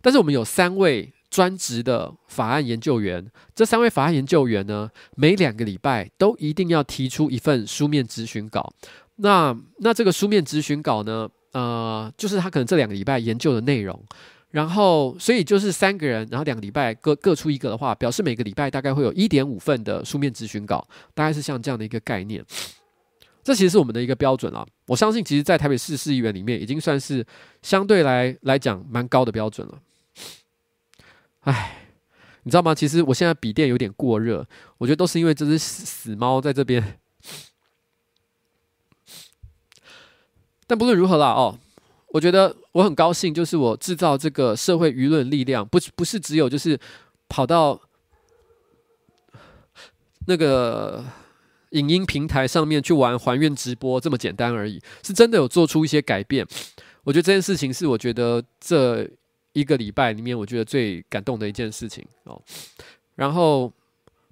[0.02, 1.10] 但是我们有三位。
[1.30, 3.24] 专职的法案研究员，
[3.54, 8.72] 这三位法案研究员呢，每两个礼拜都一定要提出一份书面质询稿。
[9.22, 14.02] 那那这个书面质询稿呢，呃，就是他可能这两个礼拜研究的内容。
[14.50, 22.44] 然后，所以就是三个人，然后两个礼拜各各出一个的话，表示每个礼拜大概会有一点五份的书面质询稿，大概是像这样的一个概念。
[23.44, 24.66] 这其实是我们的一个标准了。
[24.86, 27.24] 我相信，其实，在台北市市议员里面，已经算是
[27.62, 29.78] 相对来来讲蛮高的标准了。
[31.42, 31.86] 唉，
[32.42, 32.74] 你知道吗？
[32.74, 34.44] 其实我现在笔电有点过热，
[34.78, 36.99] 我觉得都是因为这只死猫在这边。
[40.70, 41.58] 但不论如何啦，哦，
[42.12, 46.78] 我觉得我很高兴，就是我制造这个社会舆论力量，不不是只有就是
[47.28, 47.80] 跑到
[50.28, 51.04] 那个
[51.70, 56.46] 影音平台上面去玩还愿直播这么简单而已，是真的有做出一些改变。
[57.02, 59.10] 我觉得这件事情是我觉得这。
[59.52, 62.40] 一个礼拜里面，我觉得最感动的一件事情哦。
[63.16, 63.66] 然后，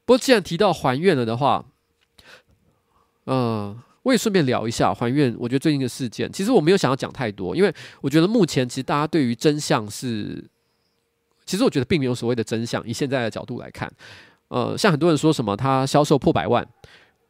[0.05, 1.65] 不过既然提到还愿了的话，
[3.27, 5.35] 嗯、我也顺便聊一下还愿。
[5.39, 10.43] 我觉得最近的事件，其实我没有想要讲太多，因为我觉得目前其实大家对于真相是，
[11.45, 12.87] 其实我觉得并没有所谓的真相。
[12.87, 13.93] 以现在的角度来看，
[14.49, 16.67] 呃，像很多人说什么他销售破百万，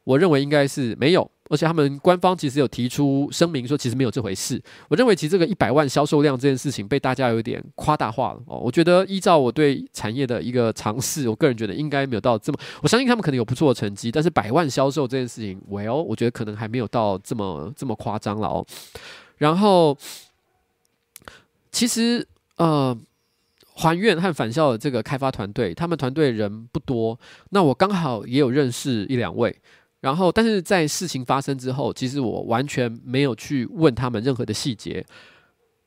[0.05, 1.31] 我认为应该是没有。
[1.49, 4.61] 而且他们官方其实有提出声明说，其实没有这回事。
[4.89, 8.59] 我认为其实这个一百万销售量这件事情被大家有点夸大化了哦。
[8.59, 12.59] 我觉得依照我对产业的一个尝试，我个人觉得应该没有到这么。
[12.83, 18.67] 我相信他们可能有不错的成绩，但是百万销售这件事情，well，我觉得可能还没有到这么这么夸张了哦。
[19.39, 19.97] 然后，
[21.71, 22.97] 其实呃，
[23.75, 27.19] 还愿和返校的这个开发团队，他们团队人不多，
[27.51, 29.57] 那我刚好也有认识一两位。
[30.01, 35.05] 然后，但是在事情发生之后，其实我完全没有去问他们任何的细节，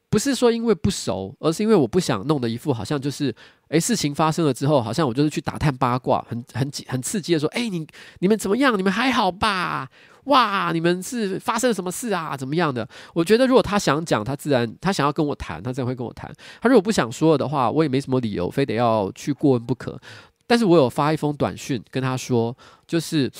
[0.09, 3.33] 不是说因为不熟，而是因为我不想弄得一副好像就是，
[3.69, 7.87] 诶，事情发生了之后，好像我就是去打探八卦，很很很刺激的说，诶，你
[8.19, 8.77] 你们怎么样？
[8.77, 9.89] 你们还好吧？
[10.25, 12.35] 哇，你们是发生了什么事啊？
[12.35, 12.85] 怎么样的？
[13.13, 16.29] 我觉得如果他想讲，他自然他想要跟我谈，他自然会跟我谈。
[16.61, 19.97] 他如果不想说的话，我也没什么理由非得要去过问不可。
[20.45, 22.53] 但是我有发一封短讯跟他说，
[22.85, 23.31] 就是。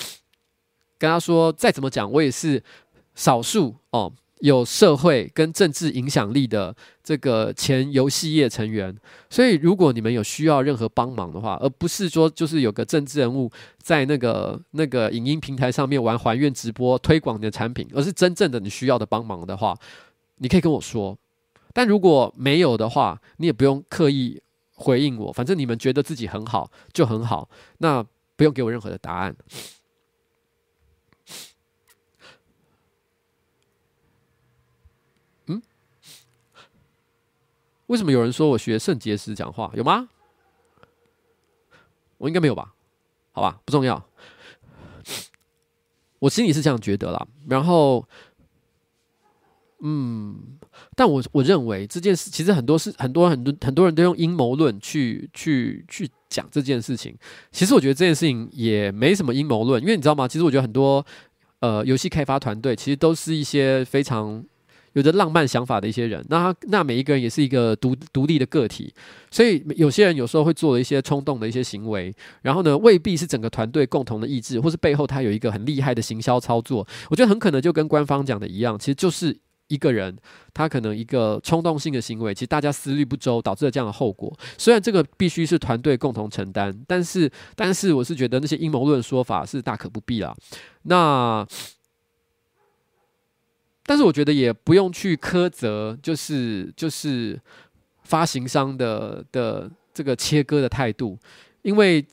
[1.02, 2.62] 跟他说，再怎么讲，我也是
[3.16, 8.96] 少数哦，有社会跟政治影响力的这个前游戏业成员。
[9.28, 19.76] 所以，如果你们有需要任何帮忙的话，而不是说就是有个政治人物在那个那个影音平台上面玩还愿直播推广你的产品，而是真正的你需要的帮忙的话，
[20.36, 21.18] 你可以跟我说。
[21.72, 24.40] 但如果没有的话，你也不用刻意
[24.76, 29.34] 回应我，反正你们觉得自己很好就很好，那不用给我任何的答案。
[37.86, 39.70] 为什么有人说我学圣结石讲话？
[39.74, 40.08] 有吗？
[42.18, 42.72] 我应该没有吧？
[43.32, 44.02] 好吧，不重要。
[46.20, 47.26] 我心里是这样觉得啦。
[47.48, 48.06] 然后，
[49.80, 50.58] 嗯，
[50.94, 57.16] 但我我认为这件事其实很多事很多很多很多人都用阴谋论去去去讲这件事情。
[57.50, 60.28] 其实我觉得这件事情也没什么阴谋论，因为你知道吗？
[60.28, 61.04] 其实我觉得很多
[61.58, 64.44] 呃游戏开发团队其实都是一些非常。
[64.94, 68.92] 有着浪漫想法的一些人，那他那每一个人也是一个独独立的个体，
[69.30, 76.86] 所以有些人有时候会做了一些冲动的一些行为，然后呢，未必是整个团队共同的意志，或是背后他有一个很厉害的行销操作。
[77.08, 79.34] 我觉得很可能就跟官方讲的一样，其实就是
[79.68, 80.14] 一个人
[80.52, 84.36] 他可能一个冲动性的行为，其实大家思虑不周导致了这样的后果。
[84.58, 90.34] 虽然这个必须是团队共同承担，但是但是我是觉得那些阴谋论说法是大可不必啦。
[90.82, 91.46] 那。
[93.84, 97.38] 但是我觉得也不用去苛责，就是就是
[98.04, 101.18] 发行商的的这个切割的态度，
[101.62, 102.04] 因为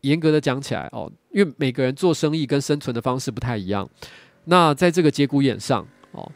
[0.00, 3.88] 严格的讲起来哦，因为每个人做生意跟生存的方式不太一样。
[4.44, 6.30] 那在这个节骨眼上哦，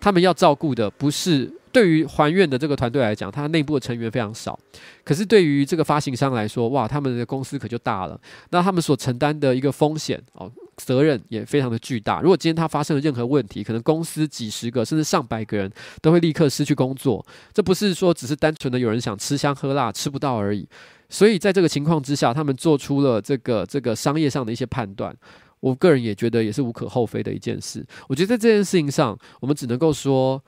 [0.00, 4.58] 他们要照顾的不是对于还愿的这个团队来讲，他内部的成员非常少，
[5.04, 8.20] 可是对于这个发行商来说，哇，他们的公司可就大了，
[8.50, 10.52] 那他们所承担的一个风险哦。
[10.76, 12.20] 责任也非常的巨大。
[12.20, 15.70] 如果今天他发生了任何问题，可能公司几十个甚至上百个人
[16.00, 17.24] 都会立刻失去工作。
[17.52, 20.66] 这不是说只是单纯的有人想吃香喝辣吃不到而已。
[21.08, 25.14] 所以在这个情况之下，他们做出了这个这个商业上的一些判断。
[25.60, 27.86] 我个人也觉得也是无可厚非的一件事。
[28.08, 30.42] 我觉得在这件事情上，我们只能够说，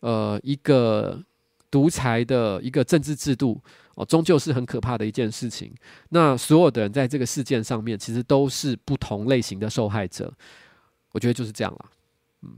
[0.00, 1.20] 呃，一个
[1.70, 3.60] 独裁的一个政治制度。
[4.00, 5.70] 哦，终究是很可怕的一件事情。
[6.08, 10.32] 那所有的人在这个事件上面，其实都是不同类型的受害者。
[11.12, 11.90] 我觉得就是这样了。
[12.40, 12.56] 嗯，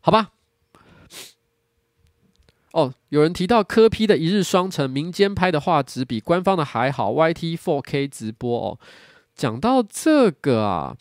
[0.00, 0.32] 好吧。
[2.72, 8.78] 哦，有人提到柯 P 的一日双城，民间拍的画质比官方的还好，YT 4K 直播哦。
[9.34, 10.94] 讲到这个啊。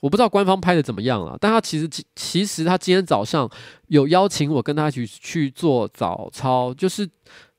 [0.00, 3.50] 我不知道官方拍的怎么样了，但他其实其实他今天早上
[3.88, 7.08] 有邀请我跟他一起去做早操，就是。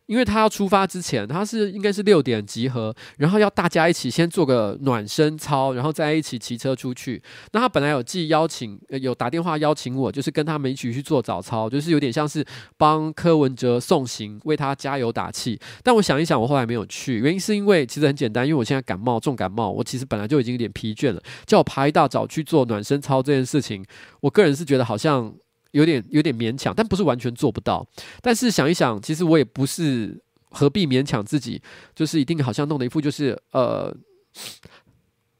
[0.10, 7.22] 因为他要出发之前，他是应该是六点集合，然后要大家一起先做个暖身操，然后再一起骑车出去。
[7.51, 12.43] 那他本来有寄邀请，有打电话邀请我，就是跟他们一起去做早操，就是有点像是
[12.76, 15.60] 帮柯文哲送行，为他加油打气。
[15.84, 23.86] 但我想一想，我后来没有去，原因是因为其实很简单，因为我现在感冒，重感冒，我其实本来就已经有点疲倦了，叫我爬一大早去做暖身操这件事情，
[24.22, 25.32] 我个人是觉得好像。
[25.72, 27.86] 有点有点勉强，但不是完全做不到。
[28.22, 31.61] 但是想一想，其实我也不是何必勉强自己，
[31.93, 33.95] 就是一定好像弄得一副就是呃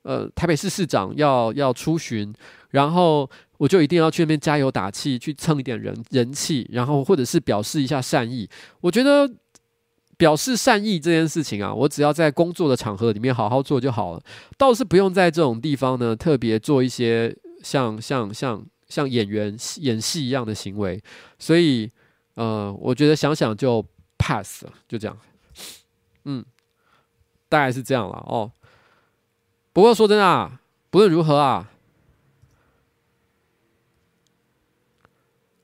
[0.03, 2.32] 呃台北市市长要要出巡，
[2.69, 8.47] 然后我就一定要去那边加油打气，去蹭一点人人气，然后或者是表示一下善意。
[8.82, 9.27] 我觉得
[10.15, 14.21] 表示善意这件事情啊，我只要在工作的场合里面好好做就好了，
[14.57, 18.63] 倒是不用在这种地方呢特别做一些像像像。
[18.89, 21.01] 像演员演戏一样的行为，
[21.37, 21.89] 所以，
[22.33, 23.85] 呃，我觉得想想就
[24.17, 25.17] pass 了，就这样，
[26.25, 26.43] 嗯，
[27.47, 28.51] 大概是这样了哦。
[29.71, 30.59] 不过说真的啊，
[30.89, 31.71] 不论如何啊，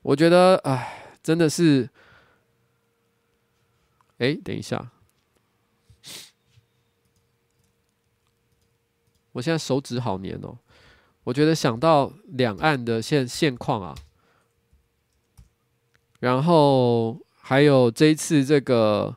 [0.02, 1.90] 我觉得，哎，真的是，
[4.18, 4.92] 哎，等一下，
[9.32, 10.56] 我现在手指好黏哦。
[11.26, 13.92] 我觉得想到两岸的现现况啊，
[16.20, 19.16] 然后还有这一次这个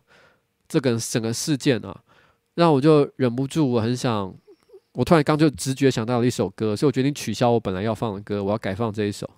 [0.67, 2.01] 这个整个事件啊，
[2.55, 4.33] 让我就忍不住，我很想，
[4.93, 9.29] 我突然刚就直觉想到了一首歌，所以我决定取消我本来要放的歌，我要改放这一首。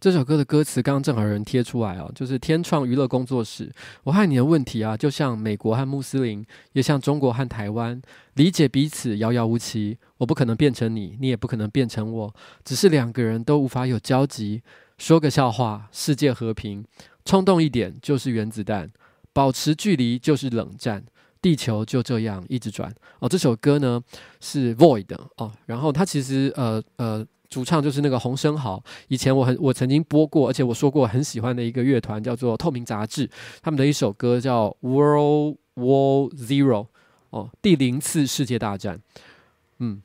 [0.00, 3.70] 这首歌的歌词刚刚正好有人贴出来哦，就是天创娱乐工作室。
[4.02, 6.42] 我和你的问题啊，就像美国和穆斯林，
[6.72, 8.00] 也像中国和台湾，
[8.32, 9.98] 理解彼此遥遥无期。
[10.16, 12.34] 我不可能变成你，你也不可能变成我，
[12.64, 14.62] 只是两个人都无法有交集。
[14.96, 16.82] 说个笑话，世界和平，
[17.26, 18.90] 冲动一点就是原子弹，
[19.34, 21.04] 保持距离就是冷战，
[21.42, 22.90] 地球就这样一直转。
[23.18, 24.02] 哦，这首歌呢
[24.40, 27.26] 是 Void 哦，然后它其实呃呃。
[27.50, 33.28] 主唱就是那个洪生豪，以前我很我曾经播过，而且我说过很喜欢的一个乐团叫做透明杂志，
[33.60, 36.84] 他们的一首歌叫《World War Zero》
[37.30, 39.02] 哦，第零次世界大战。
[39.78, 40.00] 嗯，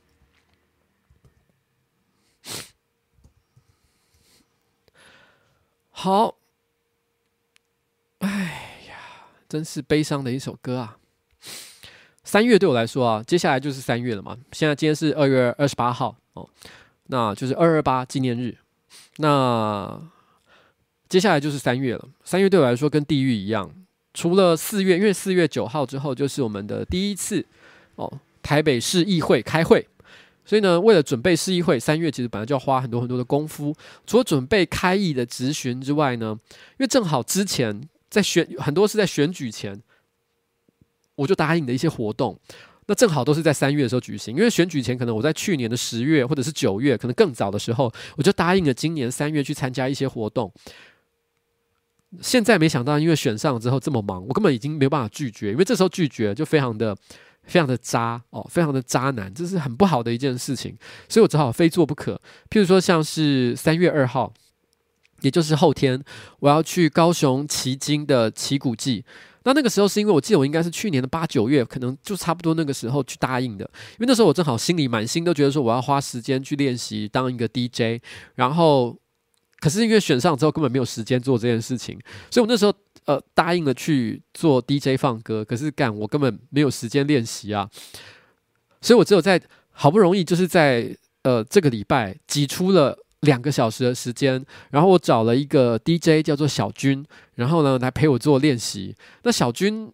[5.92, 6.36] 好，
[8.20, 8.98] 哎呀，
[9.48, 10.98] 真是悲伤的一首歌啊！
[12.24, 14.36] 三月对我来说啊，接下来就是三月了嘛。
[14.52, 16.50] 现在今天是二月二十八号哦。
[17.08, 18.58] 那就是二二八纪念日，
[19.18, 20.02] 那
[21.08, 22.08] 接下来就是三月了。
[22.24, 23.72] 三月对我来说跟地狱一样，
[24.14, 27.46] 除了四月，因为四月九号之后就是我们的第一次
[27.96, 29.88] 哦，台北市议会开会，
[30.44, 33.76] 所以呢，为了准备市议会，三月其实本来就要花很多很多的功夫。
[34.08, 39.80] 除了准备开议的质询之外呢，因为正好之前在选很多是在选举前，
[41.16, 42.40] 我就答应的一些活动。
[42.88, 50.54] 那正好都是在三月的时候举行，因为选举前可能我在去年的十月或者是九月，可能更早的时候，我就答应了今年三月去参加一些活动。
[52.22, 56.96] 现在没想到，因为选上之后这么忙，我根本已经没有办法拒绝，因为这时候拒绝就非常的、
[57.44, 60.78] 非常的渣哦，非常的渣男，这是很不好的一件事情，
[61.10, 62.22] 所以我只好非做不可。
[62.50, 64.32] 譬如说，像是三月二号，
[65.22, 66.02] 也就是后天，
[66.40, 69.04] 我要去高雄旗津的旗鼓祭。
[69.46, 78.02] 那那个时候是因为我记得我应该是去年的八九月，可能就差不多那个时候去答应的，因为那时候我正好心里满心都觉得说我要花时间去练习当一个 DJ，
[78.34, 78.98] 然后
[79.60, 82.00] 可是因为选上之后根本没有时间做这件事情，
[82.32, 82.74] 所以我那时候
[83.06, 87.70] 呃答应了去做 DJ 放歌，可是干我根本没有时间练习啊，
[88.82, 89.40] 所以我只有在
[89.72, 93.05] 好不容易就是在呃这个礼拜挤出了。
[93.26, 98.96] 两个小时的时间，然后我找了一个 DJ 叫做小军，然后呢来陪我做练习。
[99.24, 99.92] 那小军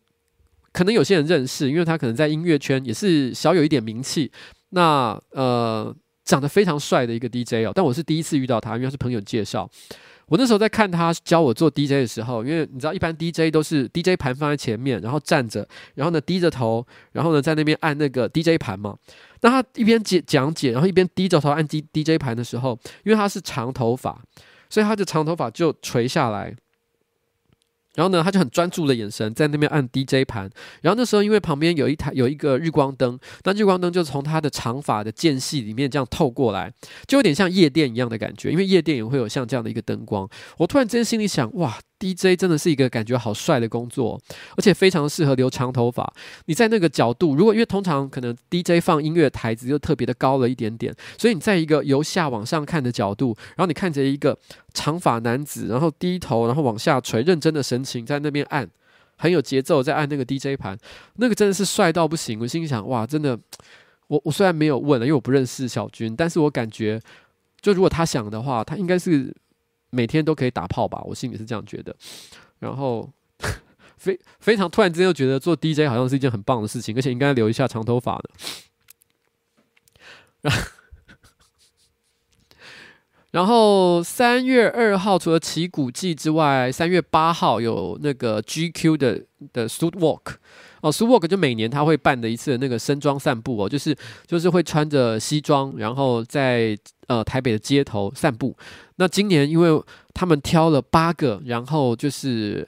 [0.71, 4.31] 可能有些人认识，因为他可能在音乐圈也是小有一点名气。
[4.69, 9.69] 那呃，长得非常帅的一个 DJ 哦，但我是第一次遇到他，因为他是朋友介绍。
[10.31, 18.95] 我那时候在看他教我做 DJ 的时候，因为你知道，一般 DJ 都是 DJ 盘放在前面，然后站着，然后呢低着头，然后呢在那边按那个 DJ 盘嘛。
[19.41, 24.21] 那他一边解讲解，然后一边低着头按 D DJ 盘的时候，因为他是长头发，
[24.69, 26.55] 所以他的长头发就垂下来。
[27.95, 30.49] 然后呢，他就很专注的眼神在那边按 DJ 盘。
[30.81, 36.71] 然后那时候，因为旁边有一台有一个日光灯，那日光灯就从他的长发的间隙里面这样透过来，
[37.07, 38.51] 就有点像夜店一样的感觉。
[38.51, 40.29] 因为夜店也会有像这样的一个灯光。
[40.57, 44.19] 我突然间心里想，哇！DJ 真的是一个感觉好帅的工作，
[44.57, 46.11] 而且非常适合留长头发。
[46.47, 54.35] 你在那个角度，如果因为通常可能 DJ 放音乐台子就特别的高了一点点，所以你在一个由下往上看的角度，然后你看着一个
[54.73, 58.67] 长发男子，然后低头，然后往下垂，认真的神情在那边按，
[59.17, 60.75] 很有节奏在按那个 DJ 盘，
[61.17, 62.39] 那个真的是帅到不行。
[62.39, 63.39] 我心想，哇，真的，
[64.07, 66.99] 我我虽然没有问了，因为我不认识小军，但是我感觉，
[67.61, 69.31] 就如果他想的话，他应该是。
[69.91, 71.95] 每天都可以打炮吧，我心里是这样觉得。
[72.59, 73.07] 然后
[73.97, 78.29] 非非常突然之间又觉得做 DJ 好像是一件很棒的事情，而且应该留一下长头发的。
[83.31, 90.35] 然后三月二号除了旗鼓记之外，三月八号有那个 GQ 的的 Suit Walk。
[90.81, 96.77] 哦，Suwalk 就每年他会办的一次那个身装散步哦，就是就是会穿着西装，然后在
[97.07, 98.55] 呃台北的街头散步。
[98.95, 99.81] 那今年因为
[100.13, 102.67] 他们挑了八个，然后就是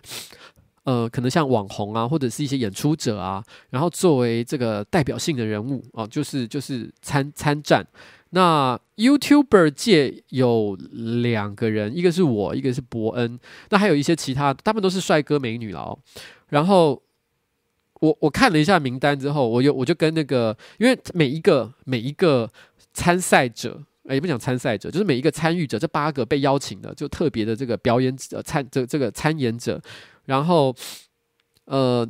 [0.83, 7.85] 呃可能像网红啊，或者是一些演出者啊，然后作为这个代表性的人物哦，就是就是参参战。
[8.29, 10.75] 那 YouTuber 界有
[11.21, 13.39] 两个人，一个是我，一个是伯恩，
[13.69, 15.97] 那还有一些其他，他们都是帅哥美女了哦，
[16.49, 17.01] 然后。
[18.03, 22.51] 我我看了一下名单之后，我有我就跟那个，因为每一个每一个
[22.93, 29.81] 参赛者，也不讲参赛者，就是每一个参与者，这八个被邀请的，就特别的这个表演者参这这个参演者，
[30.25, 30.75] 然后
[31.63, 32.05] 呃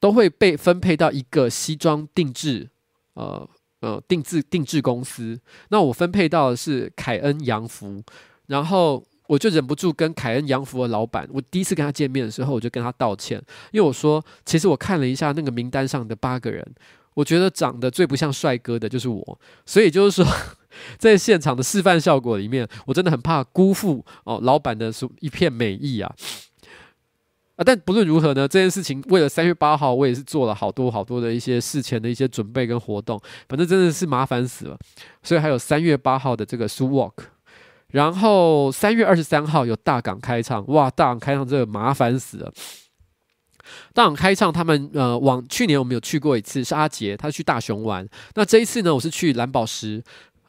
[0.00, 2.70] 都会被分配到一个西装定制
[3.12, 3.46] 呃
[3.80, 5.38] 呃定制定制公司。
[5.68, 8.02] 那我分配到的是凯恩洋服，
[8.46, 9.04] 然后。
[9.32, 16.62] 我就忍不住跟凯恩洋服的老板，我第一次跟他见面的时候，我就跟他道歉，因为我说，其实我看了一下那个名单上的八个人，
[17.14, 20.30] 我觉得长得最不像帅哥的就是我，所以就是说，
[21.00, 26.14] 在现场的示范效果里面，我真的很怕辜负哦老板的一片美意啊。
[27.56, 33.18] 啊，但不论如何呢，这件事情为了三月八号，我也是做了好多好多的一些事前的一些准备跟活动，
[33.48, 34.78] 反正真的是麻烦死了。
[35.22, 37.14] 所以还有三月八号的这个 Zoo Walk，
[37.92, 42.52] 然后三月二十三号有大港开唱，哇，大港开唱这个麻烦死了。
[43.94, 48.06] 大港开唱，他们呃，往去年我们有去过一次，是阿杰，他去大雄玩。
[48.34, 50.02] 那这一次呢，我是去蓝宝石。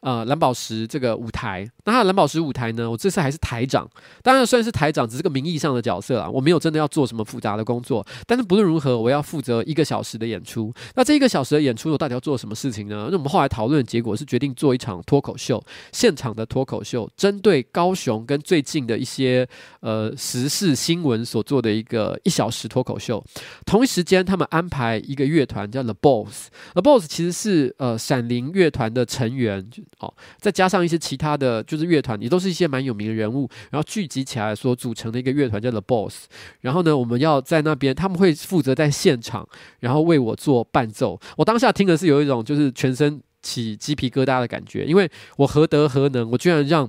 [0.04, 2.90] 呃，蓝宝石这个舞台，那他的蓝宝石舞台呢？
[2.90, 3.88] 我这次还是台长，
[4.22, 6.28] 当然算是台长，只是个名义上的角色啊。
[6.28, 10.70] 我没有真的要做什么复杂的工作，但是不论如何，我要负责一个小时的演出。
[10.94, 13.08] 那这一个小时的演出，我到底要做什么事情呢？
[13.10, 19.48] 那我们后来讨论的结果是决定做一场脱口秀，现场的脱口秀，针对高雄跟最近的一些
[19.80, 23.24] 呃时事新闻所做的一个一小时脱口秀。
[23.64, 29.66] 同一时间，他们安排一个乐团叫 The Boss，The Boss 其实是呃闪灵乐团的成员。
[29.98, 36.26] 哦，再加上一些其他的就是乐团，也都是一些蛮有名的人物，然后聚集起来所组成的一个乐团叫 The Boss。
[36.60, 39.48] 然后呢，我们要在那边，他们会负责在现场，
[39.80, 41.20] 然后为我做伴奏。
[41.36, 46.88] 我当下听的是有一种就是全身起鸡皮疙瘩的感觉，因为我何德何能，我居然让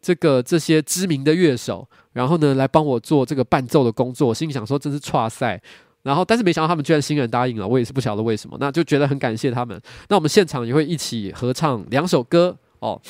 [0.00, 4.28] 这个这些知名的乐手，然后呢来帮我做这个伴奏的工作。
[4.28, 5.60] 我心里想说，真是挫赛。
[6.04, 9.80] 然后，但是没想到他们居然欣然答应了，我也是不晓得为什么，那就觉得很感谢他们。
[10.10, 13.00] 那我们现场也会一起合唱两首歌哦，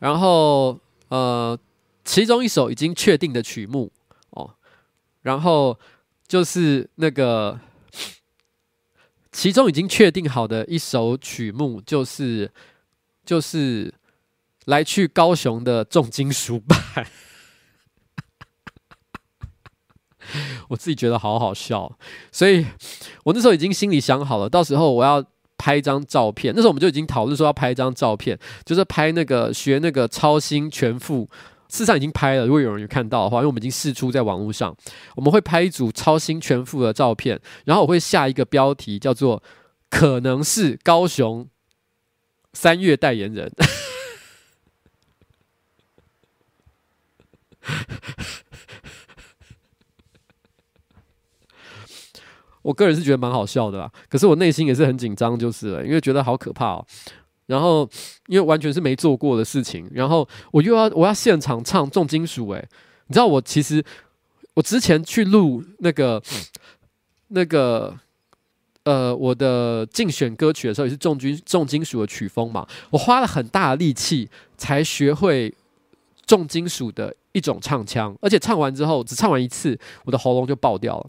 [0.00, 0.76] 然后
[1.06, 1.56] 呃，
[2.04, 3.92] 其中一首已经确定的曲目
[4.30, 4.50] 哦，
[5.22, 5.78] 然后
[6.26, 7.60] 就是那个
[9.30, 12.50] 其中已经确定好的一首曲目，就是
[13.24, 13.94] 就是
[14.64, 17.06] 来去高雄的重金属版。
[20.68, 21.90] 我自己觉得好好笑，
[22.32, 22.64] 所以
[23.24, 25.24] 我那时候已经心里想好了，到时候我要
[25.58, 26.52] 拍一张照片。
[26.54, 31.28] 那时候我们就已经讨论说要拍一张照片，就是拍那个学那个超星全副，
[31.68, 32.46] 事实上已经拍了。
[32.46, 34.76] 如果有人有看到的话，因为我们已经释出在网络上，
[35.16, 39.42] 我们会拍一组超星全副的照片，然后我会下一个标题叫做
[39.88, 41.48] “可能是高雄
[42.52, 43.50] 三月代言人”。
[52.66, 56.84] 我个人是觉得蛮好笑的啦，可是我内心也是很紧张，就是了，因为觉得好可怕哦。
[57.46, 57.88] 然后
[58.26, 62.68] 因为完全是没做过的事情，然后我又要我要现场唱重金属，诶，
[63.06, 63.84] 你知道我其实
[64.54, 66.20] 我之前去录那个
[67.28, 67.96] 那个
[68.82, 75.54] 呃我的竞选歌曲的时候，也是重金重金属的曲风嘛，我花了很大的力气才学会
[76.26, 81.06] 重金属的一种唱腔，而且唱完之后只唱完一次，我的喉咙就爆掉了。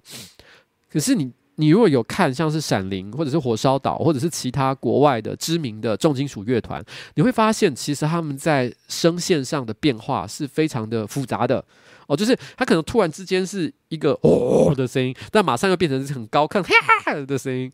[0.91, 1.32] 可是你。
[1.60, 6.84] 你如果有看像是闪灵，或者是火烧岛，或者是其他国外的知名的重金属乐团，
[7.16, 11.64] 你会发现其实他们在声线上的变化是非常的复杂的
[12.05, 16.70] 哦，就是他可能突然之间是一个哦的声音，但马上又变成是很高亢哈
[17.03, 17.72] 哈的声音，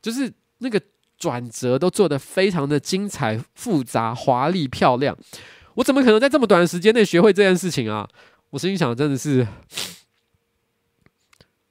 [0.00, 0.80] 就是那个
[1.18, 5.16] 转折都做得非常的精彩、复杂、华丽、漂亮。
[5.74, 8.08] 我怎么可能在这么短的时间内学会这件事情啊？
[8.48, 9.46] 我心里想，真的是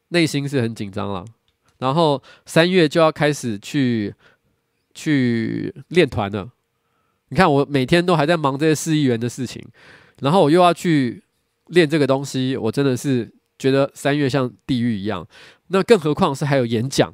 [0.09, 1.25] 内心是很紧张了。
[1.79, 4.13] 然后三月就要开始去
[4.93, 6.49] 去练团了。
[7.29, 9.63] 你看，我每天都还在忙这些市议员的事情，
[10.21, 11.23] 然后我又要去
[11.67, 15.27] 练这个东西，我真的是觉得三月像地狱一样。
[15.67, 17.13] 那更何况是还有演讲。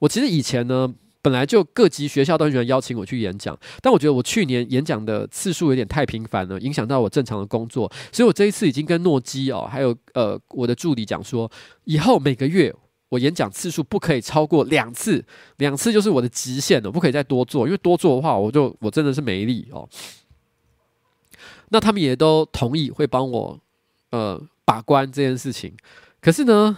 [0.00, 11.50] 我其实以前呢，本来就各级学校都喜欢邀请我去演讲，但我觉得我去年演讲的次数有点太频繁了，影响到我正常的工作，所以我这一次已经跟诺基哦，还有呃我的助理讲说，
[11.84, 12.72] 以后每个月。
[13.08, 15.24] 我演讲次数不可以超过两次，
[15.56, 19.88] 两次就是我的极限了，不可以再多做，因为多做的话，我就我真的是没力哦。
[21.70, 23.58] 那他们也都同意会帮我
[24.10, 25.74] 呃把关这件事情，
[26.20, 26.76] 可是呢，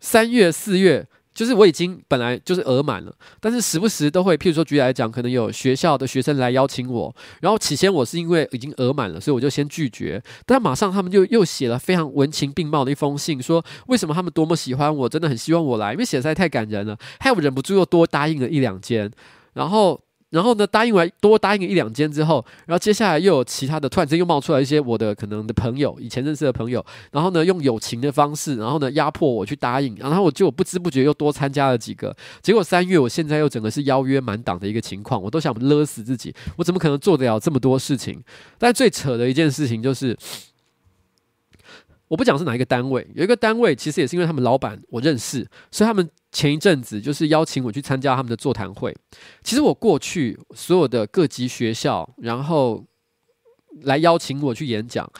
[0.00, 1.06] 三月四月。
[1.36, 19.10] 就是我已经本来就是额满了，但是时不时都会，譬如说举例来讲，可能有学校的学生来邀请我，然后起先我是因为已经额满了，所以我就先拒绝，但马上他们就又写了非常文情并茂的一封信，说为什么他们多么喜欢我，真的很希望我来，因为写实在太感人了，害我忍不住又多答应了一两间，
[19.52, 20.00] 然后。
[20.30, 38.22] 然后呢，答应完多答应一两间之后，然后接下来又有其他的，突然间又冒出来一些我的可能的朋友，以前认识的朋友，然后呢，用友情的方式，然后呢，压迫我去答应，然后我就不知不觉又多参加了几个，结果三月我现在又整个是邀约满档的一个情况，我都想勒死自己，我怎么可能做得了这么多事情？
[38.58, 40.16] 但最扯的一件事情就是。
[42.08, 48.94] 我不讲是哪一个单位，有一个单位其实也是因为他们老板我认识，所以他们前一阵子就是邀请我去参加他们的座谈会。
[49.42, 52.84] 其实我过去所有的各级学校，然后
[53.84, 55.10] 来邀请我去演讲，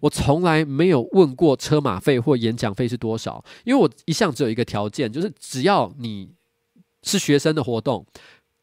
[0.00, 6.30] 我从来没有问过车马费或演讲费是多少，因为我一向只有一个条件，就是只要你
[7.02, 8.06] 是学生的活动。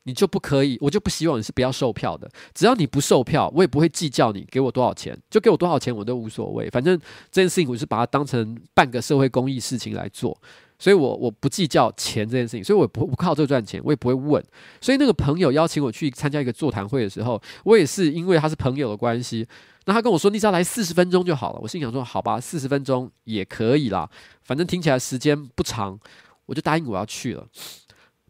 [0.04, 2.28] 你就不可以，我就不希望你是不要售票的。
[2.56, 6.68] 只要你不售票，我也不会计较你给我多少钱，就给我多少钱我都无所谓。
[6.72, 7.00] 反正
[7.30, 10.36] 这件事情我是把它当成半个社会公益事情来做，
[10.82, 14.44] 所以我我不计较钱这件事情，所以我不不靠这个赚钱，我也不会问。
[14.82, 19.48] 所以那个朋友邀请我去参加一个座谈会的时候，我也是因为他是朋友的关系，
[19.86, 21.60] 那他跟我说你只要来四十分钟就好了。
[21.62, 24.10] 我心想说好吧，四十分钟也可以啦，
[24.44, 26.00] 反正听起来时间不长，
[26.48, 27.46] 我就答应我要去了。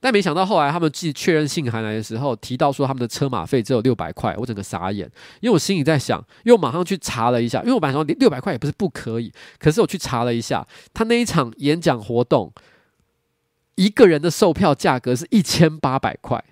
[0.03, 5.09] 但没想到后来他们寄确认信函来的时候，提到说他们的车马费只有六百块，我整个傻眼，
[5.41, 12.51] 因为我心里在想，因为我马上去查了一下，因为我本来说六百块也不是不可以，可是我去查了一下，他那一场演讲活动，
[13.75, 16.43] 一个人的售票价格是一千八百块，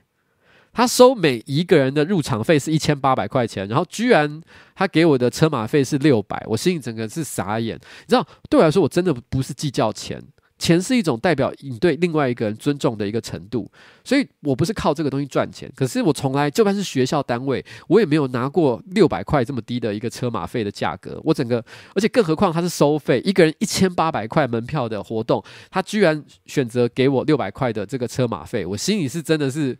[0.72, 4.40] 他收每一个人的入场费是一千八百块钱，然后居然
[4.76, 10.22] 他给我的车马费是六百，我心里整个是傻眼，你知道，对我来说我真的不是计较钱。
[10.60, 13.72] 钱是一种代表你对另外一个人尊重的一个程度，
[14.04, 15.72] 所以我不是靠这个东西赚钱。
[15.74, 21.20] 可是我从来就算是学校单位，我也没有拿过六百块这么低的一个车马费的价格。
[21.24, 21.64] 我整个，
[21.96, 25.42] 而且更何况他是收费，一个人一千八百块门票的活动，
[25.72, 29.80] 他居然选择给我六百块的这个车马费，我心里是真的是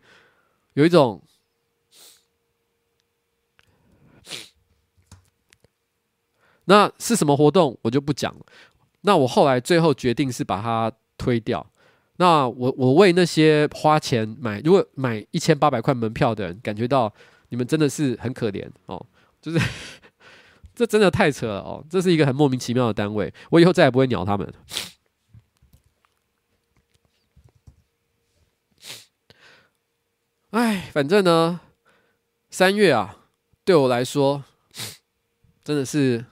[0.72, 1.22] 有一种，
[6.64, 8.46] 那是什么活动我就不讲了。
[9.02, 11.66] 那我后来最后决定是把它推掉。
[12.16, 17.10] 那我我为那些花钱买，如果买一千八百块门票的人，感觉到
[17.48, 19.06] 你们真的是很可怜哦，
[19.40, 19.58] 就是
[20.74, 24.52] 这真的太扯了哦，这是一个很莫名其妙的单位，我以后再也不会鸟他们。
[30.50, 31.60] 哎，反正呢，
[32.50, 33.16] 三月啊，
[33.64, 34.44] 对我来说
[35.64, 36.26] 真的是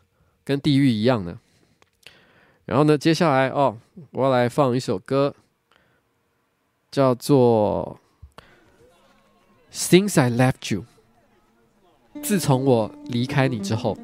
[0.45, 1.39] 跟地狱一样的。
[2.69, 3.79] 然后呢，接下来哦，
[4.11, 5.35] 我要来放一首歌，
[6.91, 7.99] 叫做
[9.73, 10.85] 《Since I Left You》。
[12.23, 13.97] 自从我离开你之后。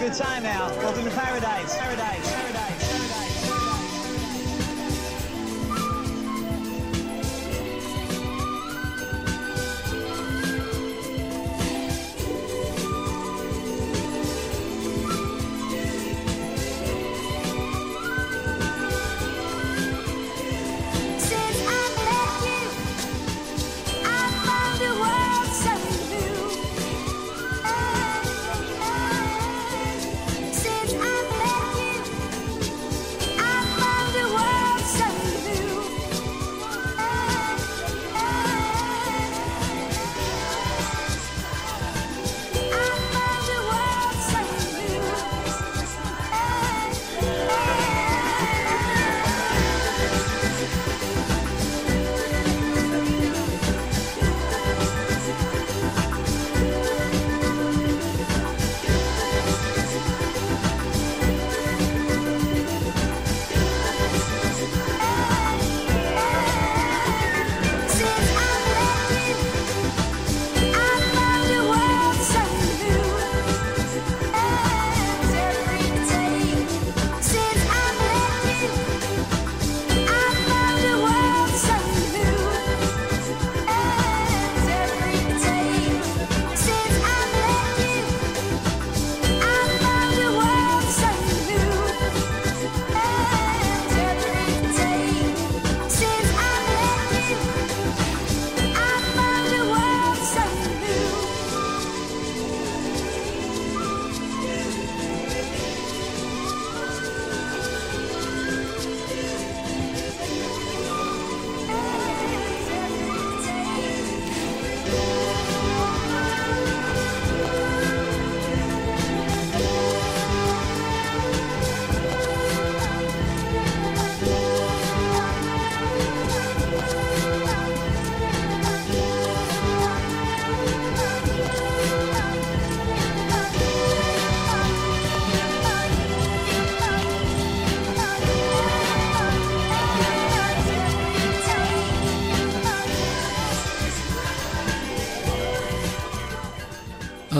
[0.00, 0.74] good time now.
[0.78, 1.76] Welcome to paradise.
[1.76, 2.39] Paradise.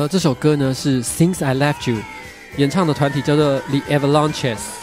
[0.08, 1.98] 这首歌呢是 Since I Left You，
[2.56, 4.79] 演唱的团体叫做 The Avalanches。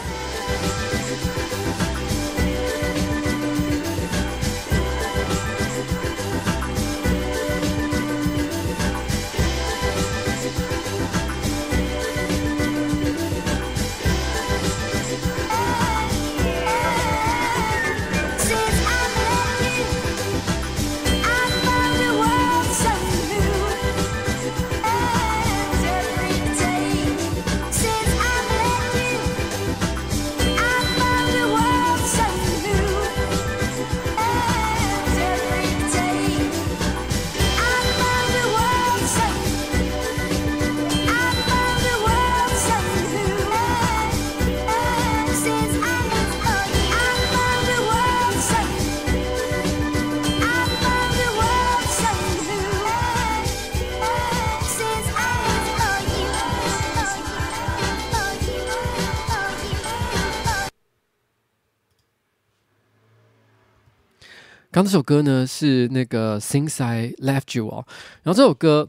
[64.88, 67.84] 这首歌呢是那个 Since I Left You 哦，
[68.22, 68.88] 然后这首歌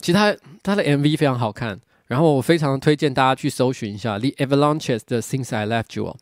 [0.00, 6.16] 其实它它的 MV 非常好看，然后我非常推荐大家去搜寻一下 The Avalanches 的 Since I Left You 哦，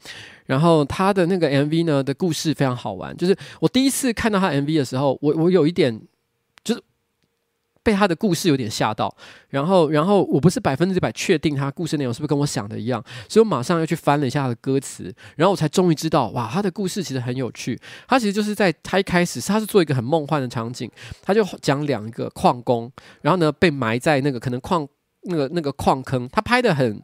[0.47, 6.01] 然后它的那个 MV 呢的故事非常好玩，就是我第一次看到它 MV 的时候，我我有一点。
[7.89, 9.11] 被他的故事有点吓到，
[9.49, 17.81] 然后，然后我不是百分之百确定他故事内容是不是跟我想的一样，所以我马上又去翻了一下他的歌词，然后我才终于知道，哇，他的故事其实很有趣。
[18.07, 20.91] 他其实就是在他一开始，他是做一个很梦幻的场景，
[21.23, 24.87] 他就讲两个矿工，然后呢被埋在那个可能矿
[25.23, 27.03] 那个那个矿坑，他拍的很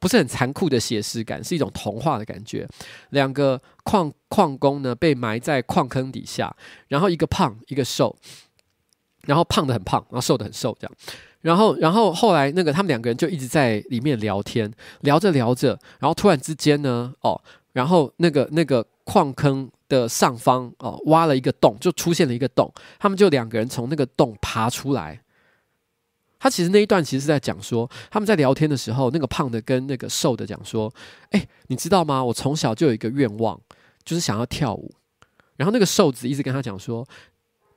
[0.00, 2.66] 不是很残酷的写实感，是一种童话的感觉。
[3.10, 6.52] 两个矿矿工呢被埋在矿坑底下，
[6.88, 8.16] 然后一个胖一个瘦。
[9.26, 10.92] 然后胖的很胖，然后瘦的很瘦，这样。
[11.40, 17.38] 然后，然后后来那个他们两个人就一直在里面聊天，聊着聊着，然后突然之间呢，哦，
[17.72, 25.20] 然后那个那个矿坑的上方哦，挖了一个洞，就出现了一个洞，他们就两个人从那个洞爬出来。
[26.38, 30.90] 他其实那一段其实是在讲说，他们在聊天的时候，那个胖的跟那个瘦的讲说
[31.32, 32.24] ：“哎，你知道吗？
[32.24, 33.60] 我从小就有一个愿望，
[34.02, 34.90] 就是想要跳舞。”
[35.56, 37.06] 然后那个瘦子一直跟他讲说。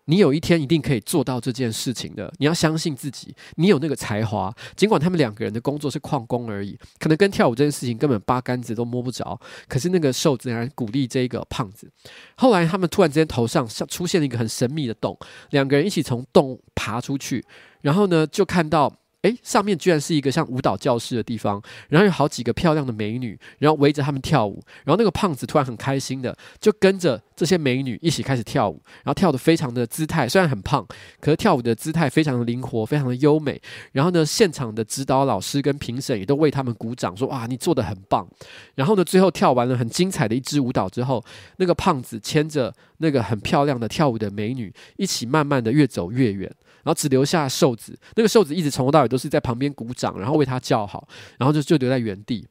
[0.07, 4.53] 你有一天一定可以做到这件事情的，你要相信自己，你有那个才华。
[4.75, 9.39] 尽管他们两个人的工作是矿工而已，可能跟跳舞这件事情根本八竿子都摸不着。
[9.67, 11.89] 可是那个瘦子还鼓励这个胖子。
[12.35, 15.17] 后来他们突然之间头上像出现了一个很神秘的洞，
[15.51, 17.45] 两个人一起从洞爬出去，
[17.81, 18.91] 然后呢就看到。
[19.23, 24.61] 诶，上面居然是一个像舞蹈教室的地方，然后有好几个漂亮的美女，然后围着他们跳舞。
[24.85, 30.85] 然后那个胖子突然很开心的就跟着这些美女一起开始跳舞，然后跳得非常的姿态，虽然很胖，
[31.19, 33.59] 可是跳舞的姿态非常的灵活，非常的优美。
[33.91, 38.27] 然后呢，现场的指导老师跟评审也都为他们鼓掌，说：“哇，你做得很棒。”
[38.75, 41.23] 然后呢，最后跳完了很精彩的一支舞蹈之后，
[41.57, 46.49] 那个胖子牵着那个很漂亮的跳舞的美女一起慢慢的越走越远。
[46.87, 51.05] 然后只留下瘦子，那个瘦子一直从头到尾都是在旁边鼓掌，然后为他叫好，
[51.37, 52.47] 然后就就留在原地。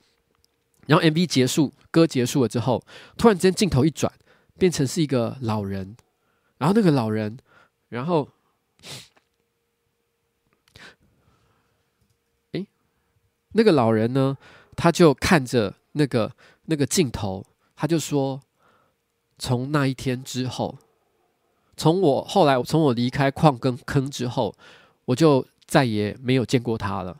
[0.87, 2.85] 然后 MV 结束，歌结束了之后，
[3.17, 4.13] 突然间镜头一转，
[4.59, 5.97] 变成是一个老人，
[6.59, 7.39] 然后那个老人，
[7.89, 8.29] 然后，
[12.53, 12.67] 诶，
[13.53, 14.37] 那个老人呢，
[14.77, 16.31] 他就看着那个
[16.67, 18.43] 那个镜头，他就说，
[19.39, 20.77] 从那一天之后。
[21.77, 24.55] 从我后来，从我离开矿跟坑之后，
[25.05, 27.17] 我就再也没有见过他了。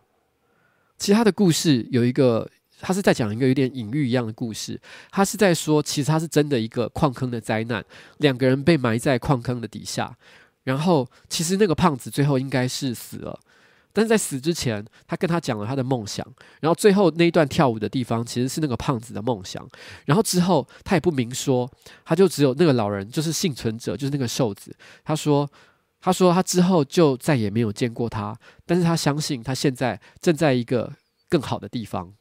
[0.99, 2.49] 其实他的故事有一个，
[2.81, 4.81] 他是在讲一个有点隐喻一样的故事。
[5.11, 7.85] 他是在说，其实他是真的一个矿坑的灾难，
[8.19, 10.17] 两个人被埋在矿坑的底下，
[10.65, 13.39] 然后其实那个胖子最后应该是死了。
[13.97, 16.23] 但是在死之前，他跟他讲了他的梦想，
[16.61, 19.67] 然后最后那一段跳舞的地方其实是那个胖子的梦想。
[20.05, 21.67] 然后之后他也不明说，
[22.05, 24.77] 他就只有那个老人，就是幸存者，就是那个瘦子。
[25.03, 25.51] 他说
[25.99, 30.93] ：“他说他之后就再也没有见过他，但是他相信他现在正在一个
[31.31, 32.13] 更好的地方。”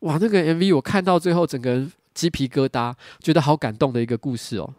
[0.00, 4.74] 哇，那个 MV 我看到最后，整个人鸡皮疙瘩，觉得好感动的一个故事哦。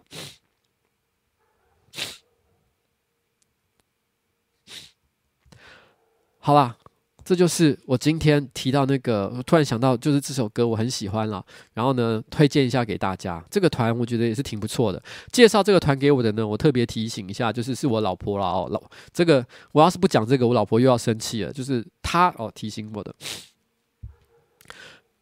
[6.43, 6.75] 好啦，
[7.23, 13.43] 这就是我今天提到那个，突然想到，就是这首歌我很喜欢了，然后呢，推荐一下给大家。
[13.51, 15.01] 这个团我觉得也是挺不错的。
[15.31, 18.67] 介绍这个团给我的呢，我特别提醒一下，就是是我老婆了哦。
[18.71, 18.81] 老
[19.13, 21.53] 这个我要是不讲这个，我老婆又要生气了。
[21.53, 23.13] 就是她哦提醒我的。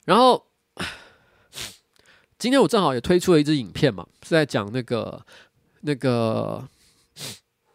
[0.06, 0.42] 然后
[2.38, 5.22] 今天我正好也推出了一支影片嘛，是在讲那个
[5.82, 6.66] 那个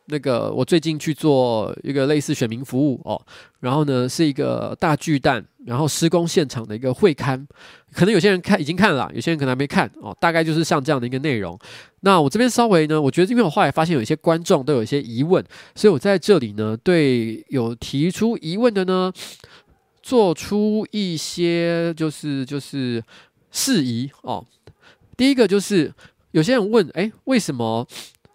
[0.06, 3.20] 那个我最近去做一个类似选民服务哦，
[3.60, 7.46] 然后呢是一个大巨蛋，然后施工现场的一个会刊，
[7.92, 11.58] 可能有些人看已经看了，有些人可能还没看哦，大概就是像这样的一个内容。
[12.00, 15.42] 那我这边稍微呢，我觉得因为我后来发现有一些观众都有一些疑问，
[15.74, 19.10] 所以我在这里呢对有提出疑问的呢，
[20.02, 23.02] 做出一些就是就是
[23.50, 24.44] 释疑哦。
[25.16, 25.90] 第一个就是
[26.32, 27.86] 有些人问，诶，为什么？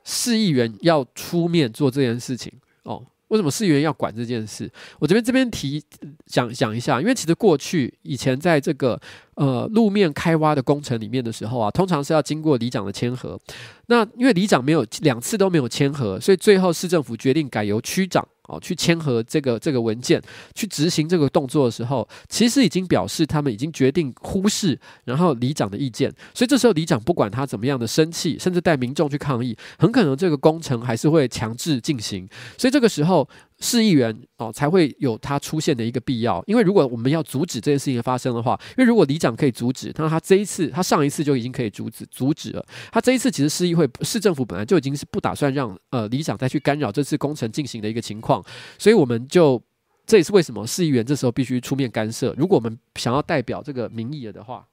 [0.10, 2.52] 市议员要出面做这件事情
[2.82, 3.00] 哦？
[3.28, 4.68] 为什么市议员要管这件事？
[4.98, 5.84] 我这边这边提
[6.26, 9.00] 讲讲一下，因为其实过去以前在这个
[9.36, 13.40] 呃路面开挖的工程里面的时候啊，通常是要经过里长的签核。
[13.86, 18.28] 那因为里长没有两次都没有签核，所以最后市政府决定改由区长。
[18.50, 20.22] 哦，去签合这个这个文件，
[20.56, 32.28] 去执行这个动作的时候，其实已经表示他们已经决定忽视，然后里长的意见，所以这时候里长不管他怎么样的生气，甚至带民众去抗议，很可能这个工程还是会强制进行，
[32.58, 33.28] 所以这个时候。
[33.62, 36.42] 市议员哦，才会有他出现的一个必要。
[36.48, 42.66] 因为如果我们要阻止这件事情发生的话，因为如果里长可以阻止，那他这一次，他上一次就已经可以阻止阻止了。
[42.90, 48.42] 他这一次其实市议会、市政府本来就已经是不打算让呃里长再去干扰这次工程进行的一个情况，
[48.78, 49.62] 所以我们就
[50.06, 52.34] 这也是为什么市议员这时候必须出面干涉。
[52.38, 54.66] 如果我们想要代表这个民意了的话，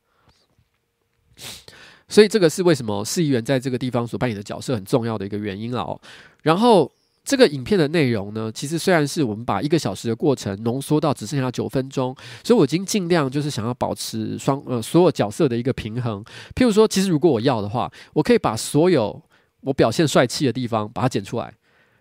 [2.07, 6.01] 所以这个是为什么市议员在这个地方所扮演的角色很重要的一个原因了哦。
[6.45, 6.93] 然后。
[7.27, 16.25] 这个影片的内容呢，其实虽然是我们把一个小时的过程浓缩到只剩下九分钟，所以我已经尽量就是想要保持双呃所有角色的一个平衡。
[16.55, 19.21] 譬如说，其实如果我要的话，我可以把所有
[19.63, 21.53] 我表现帅气的地方把它剪出来。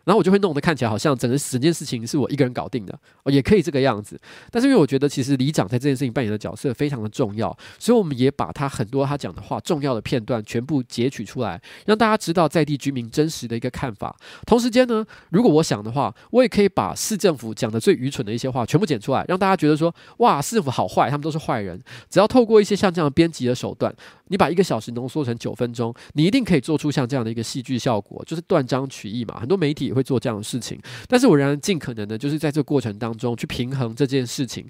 [0.05, 4.17] 然后我就会弄得看起来好像整个整件事情是我一个人搞定的，哦，也可以这个样子。
[4.51, 14.15] 但是因为我觉得其实里长在这件事情扮演的角色非常的重要，所以我们也把他很多他讲的话重要的片段全部截取出来，让大家知道在地居民真实的一个看法。
[14.45, 21.81] 同时间呢，如果我想的话，我也可以把市政府讲的最愚蠢的一些话全部剪出来，让大家觉得说哇，市政府好坏，他们都是坏人。
[22.11, 23.91] 只要透过一些像这样编辑的手段，
[24.27, 29.39] 你把一个小时浓缩成九分钟，你一定可以做出像这样的一个戏剧效果，就是断章取义嘛。
[29.39, 29.94] 很多媒体。
[29.95, 34.67] 会做这样的事情，但是我仍然尽可能的，就是在这个过程当中去平衡这件事情。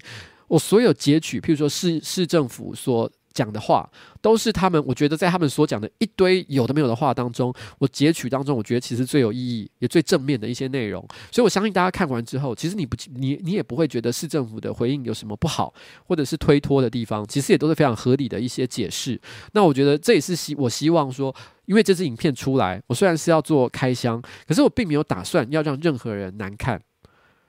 [0.48, 3.86] 我所有截取，譬如说市市政府所讲的话
[4.22, 11.04] 都是他们，我觉得在他们所讲的一堆有的没有的话当中，我截取当中，我觉得其实最有意义也最正面的一些内容。
[11.32, 15.74] 所以我相信大家看完之后，其实你不你你也不会觉得市政府的回应有什么不好，
[16.06, 19.20] 或者是推脱的地方，其实也都是非常合理的一些解释。
[19.52, 21.34] 那我觉得这也是希我希望说，
[21.66, 26.80] 因为这支影片出来，我虽然是要做开箱，可是我并没有打算要让任何人难看。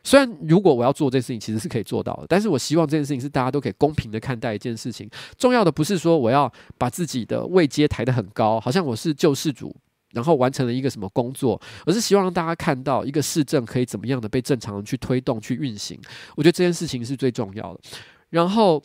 [0.03, 5.09] 虽然如果我要做这件事情，其实是可以做到的，但是我希望这件事情是大家都可以公平的看待一件事情。
[5.37, 9.75] 重要的不是说我要把自己的位阶抬得很高，好像我是救世主，
[10.13, 15.99] 然后完成了一个什么工作，而是希望让大家看到一个市政可以怎么样的被正常的去推动、去运行。
[16.37, 17.81] 我觉得这件事情是最重要的。
[18.29, 18.81] 然后，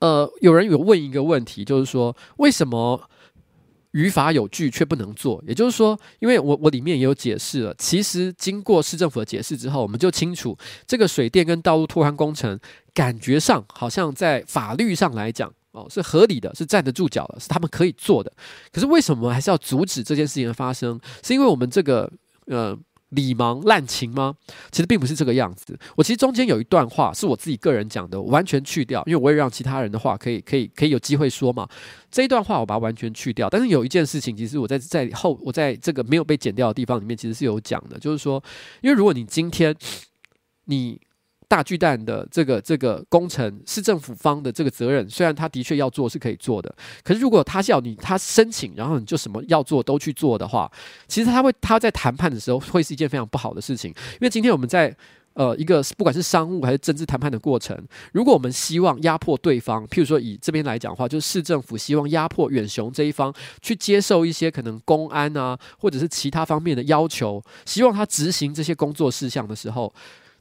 [0.00, 3.00] 呃，有人有问一个问题，就是说为什么？
[3.92, 12.58] 语法有据却不能做，也就是说，因为我我里面也有解释了，其实经过市政府的解释之后，我们就清楚这个水电跟道路拓宽工程，
[12.92, 18.32] 感觉上好像在法律上来讲哦是合理的，是站得住脚的，是他们可以做的。
[18.70, 21.00] 可是为什么还是要阻止这件事情的发生？
[21.22, 22.10] 是因为我们这个
[22.46, 22.78] 呃。
[23.12, 24.34] 理盲滥情吗？
[24.70, 25.78] 其实并不是这个样子。
[25.96, 31.68] 我其实中间有一段话是我自己个人讲的，完全去掉，因为我也让其他人的话可以、可以、可以有机会说嘛。
[32.10, 33.48] 这一段话我把它完全去掉。
[33.48, 38.42] 但是有一件事情，其实我在在后，我在这个没有被剪掉的地方里面，其实是有讲的，就是说，
[38.80, 39.74] 因为如果你今天
[40.66, 41.00] 你。
[41.52, 46.74] 大巨蛋的这个这个工程，市政府方的这个责任，虽然他的确要做是可以做的，
[47.04, 50.72] 可是如果他要你他申请，然后你就什么要做都去做的话，
[51.06, 53.90] 其实他会他在谈判的时候会是一件非常不好的事情。
[54.12, 54.96] 因为今天我们在
[55.34, 57.78] 呃一个不管是商务还是政治谈判的过程，
[58.14, 63.30] 如果我们希望压迫对方，譬如说以这边来讲的话，就是市政府希望压迫远雄这一方
[63.60, 69.92] 去接受一些可能公安啊或者是其他方面的要求，希望他执行这些工作事项的时候。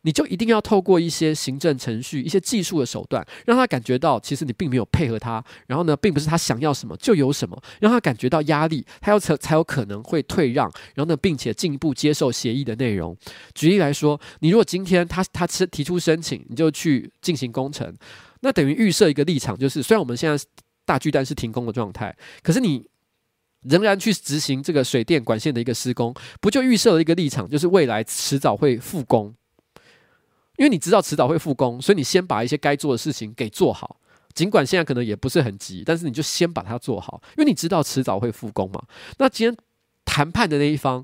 [0.03, 13.15] 你就一定要透过一些行政程序、一些技术的手段，让他感觉到其实你并没有配合他，然后呢，并不是他想要什么就有什么，让他感觉到压力，他要才才有可能会退让，然后呢，并且进一步接受协议的内容。
[13.53, 17.93] 举例来说，你如果今天他他提出申请，你就去进行工程，
[18.41, 20.43] 那等于预设一个立场，就是虽然我们现在
[20.85, 22.87] 大巨蛋是停工的状态，可是你
[23.61, 29.35] 仍然去执行这个水电管线的一个施工，不就预设了一个立场，就是未来迟早会复工。
[30.61, 33.97] 因为你知道迟早会复工，所以你先把一些该做的事情给做好，
[34.35, 38.79] 尽管现在可能也不是很急，但是你就先把它做好，因为你知道迟早会复工嘛。
[39.17, 39.57] 那今天
[40.05, 41.03] 谈判的那一方，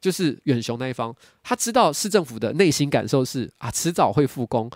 [0.00, 4.70] 就是远雄那一方，他知道市政府的内心感受是啊，迟早会复工。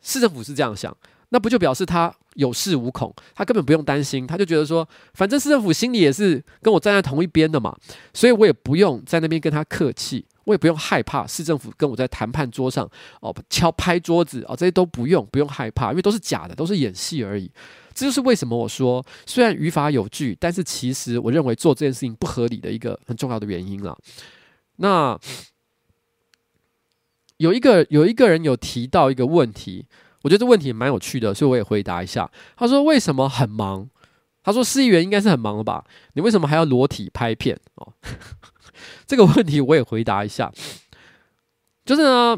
[0.00, 0.96] 市政府是这样想，
[1.28, 7.76] 那不就表示他有恃无恐，他根本不用担心，他就觉得说，反正市政府心里也是跟我站在同一边的嘛，
[8.14, 12.88] 所以我也不用在那边跟他客气，我也不用害怕市政府跟我在谈判桌上
[13.20, 17.50] 哦敲拍桌子哦，这些都不用不用害怕，因为都是假的，都是演戏而已。
[17.92, 23.96] 这就是为什么我说，虽然语法有据，但是其实我认为做这件事情不合理的一个很重要的原因了。
[24.76, 25.18] 那
[27.38, 29.86] 有一个有一个人有提到一个问题，
[30.22, 32.30] 我觉得这问题蛮有趣的，所以我也回答一下。
[32.56, 33.88] 他说：“为什么很忙？”
[34.44, 35.84] 他说：“市议员应该是很忙了吧？
[36.12, 37.92] 你为什么还要裸体拍片？”哦，
[39.06, 40.52] 这个问题我也回答一下。
[41.84, 42.36] 就是呢，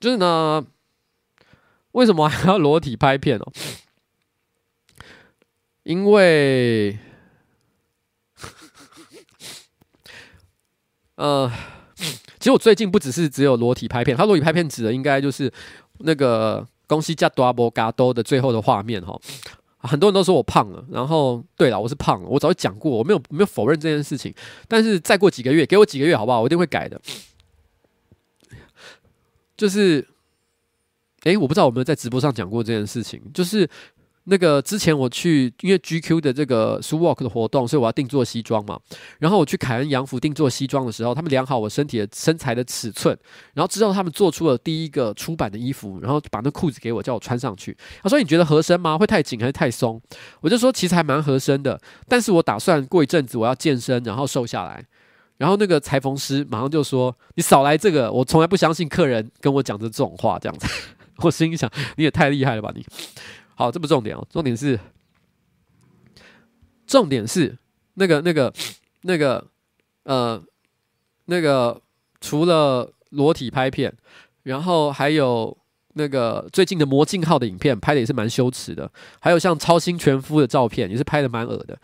[0.00, 0.64] 就是呢，
[1.92, 3.52] 为什么还要裸体拍片哦？
[5.84, 6.98] 因为。
[11.14, 11.48] 呃，
[12.40, 15.52] 其实我最近不只是只有裸体拍片，他裸体拍片指的应该就是
[15.98, 19.16] 那个公西加多阿波嘎多的最后的画面哈。
[19.82, 24.34] 很多人都说我胖了，然后对了，我是胖了，我早就讲过，我没有没有否认这件事情。
[24.68, 26.40] 但是再过几个月，给我几个月好不好？
[26.40, 27.00] 我一定会改的。
[29.56, 30.08] 就是，
[31.24, 33.68] 哎，我不知道我们在直播上讲过这件事情，就是。
[34.24, 38.78] 那个之前我去，因为 GQ 的这个 Su Walk 的活动，所以我要定做西装嘛。
[39.18, 43.18] 然后我去凯恩洋服定做西装的时候，他们量好我身体的身材的尺寸，
[43.54, 47.76] 然后之后他们做出了第一个出版的衣服，然后把那裤子给我，叫我穿上去。
[48.02, 48.96] 他说：“你觉得合身吗？
[48.96, 50.00] 会太紧还是太松？”
[50.40, 54.84] 我就说：“其实还蛮合身的，但是我打算过一阵子我要健身，然后瘦下来。”
[55.38, 58.12] 然后那个裁缝师马上就说：“你少来这个！
[58.12, 60.68] 我从来不相信客人跟我讲的这种话，这样子。
[61.18, 62.84] ”我心里想：“你也太厉害了吧你！”
[63.62, 64.76] 好，这不重点哦，重点是，
[66.84, 67.56] 重点是
[67.94, 68.52] 那个、那个、
[69.02, 69.46] 那个，
[70.02, 70.42] 呃，
[71.26, 71.80] 那个
[72.20, 73.94] 除了裸体拍片，
[74.42, 75.56] 然后还有
[75.92, 78.90] 那个最近的魔镜号的影片拍的也是蛮羞耻的，
[79.20, 81.78] 还有像超新全夫的照片也是拍的蛮恶的。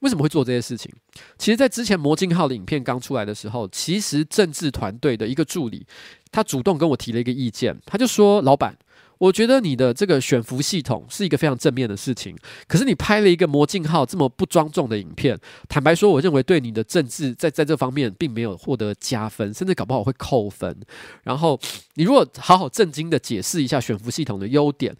[0.00, 0.92] 为什么会做这些事情？
[1.38, 5.86] 其实，在之前魔镜号的影片刚出来的时候，其实政治团队的一个助理，
[6.32, 8.76] 他主动跟我提了一个意见，他就说：“老板。”
[9.18, 12.36] 我觉得你的这个选服系统是一个非常正面的事情，
[12.66, 15.38] 可是你拍了一个魔镜号这么不庄重的影片，
[15.68, 20.76] 坦白说，我认为对你的政治在在这方面并没有获得加分，甚至搞不好会扣分。
[21.22, 21.58] 然后
[21.94, 24.94] 你如果好好正经的解释一下选服系统的优点，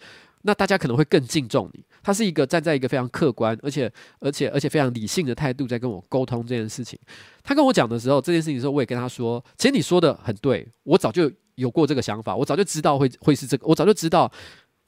[0.45, 1.85] 那大家可能会更敬重你。
[2.03, 6.99] 他是一个站在一个非常客观，而且而且而且非常理性的态度在跟我沟通这件事情。
[7.43, 11.31] 他跟我讲的时候，这件事情的时候，我也跟他说，其实你说的很对，我早就。
[11.57, 14.29] 有过这个想法，我早就知道会会是这个，我早就知道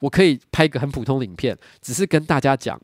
[0.01, 2.77] 我可以拍一个很普通的影片，只是跟大家讲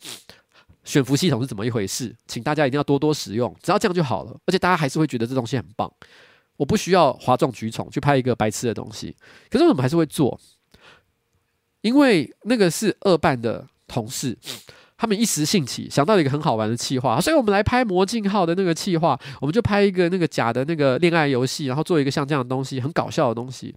[0.84, 5.92] 选服系统是怎么一回事，请大家一定要多多使用，只要这样就好了，而且大家还是会觉得这东西很棒。
[6.56, 9.16] 我不需要哗众取宠去拍一个白痴的东西，
[9.50, 10.40] 可是我们还是会做，
[11.82, 14.36] 因为那个是二办的同事。
[14.96, 23.74] 他们一时兴起想到一个很好玩的企划，所以我们来拍魔镜号的那个企划，我们就拍一个那个假的那个恋爱游戏，然后做一个像这样的东西，很搞笑的东西。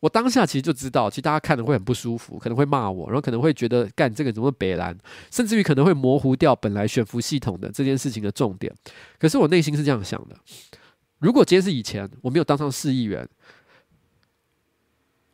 [0.00, 4.96] 我当下其实就知道，其实大家看了会很不舒服，可能会骂我，然后可能会觉得干这个怎么北蓝，
[5.30, 8.72] 甚至于可能会模糊掉本来悬浮系统的这件事情的重点。
[9.18, 10.34] 可是我内心是这样想的：
[11.18, 13.28] 如果今天是以前我没有当上市议员，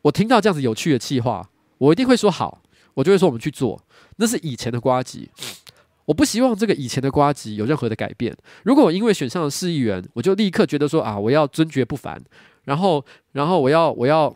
[0.06, 2.62] 我听到这样子有趣的企划，我一定会说好。
[2.94, 3.84] 我就会说我们去做，
[4.16, 5.28] 那是以前的瓜吉，
[6.06, 8.34] 我不希望这个以前的瓜吉有任何的改变。
[8.62, 12.18] 如果我因为选上了市议员，我就立刻觉得说啊，我要尊爵不凡，
[12.64, 14.34] 然后，然后我要，我要，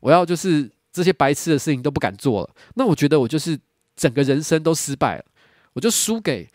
[0.00, 2.50] 我要就是这些白痴的事情都不敢做了。
[2.74, 3.58] 那我觉得我就是
[3.96, 5.24] 整个人生都失败了，
[5.72, 6.46] 我就输给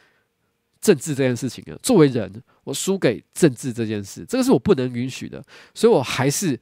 [0.79, 1.79] 政治这件事情了。
[1.81, 2.31] 作为人，
[2.65, 5.43] 我输给政治这件事，这个是我不能允许的，
[5.73, 6.59] 所以我还是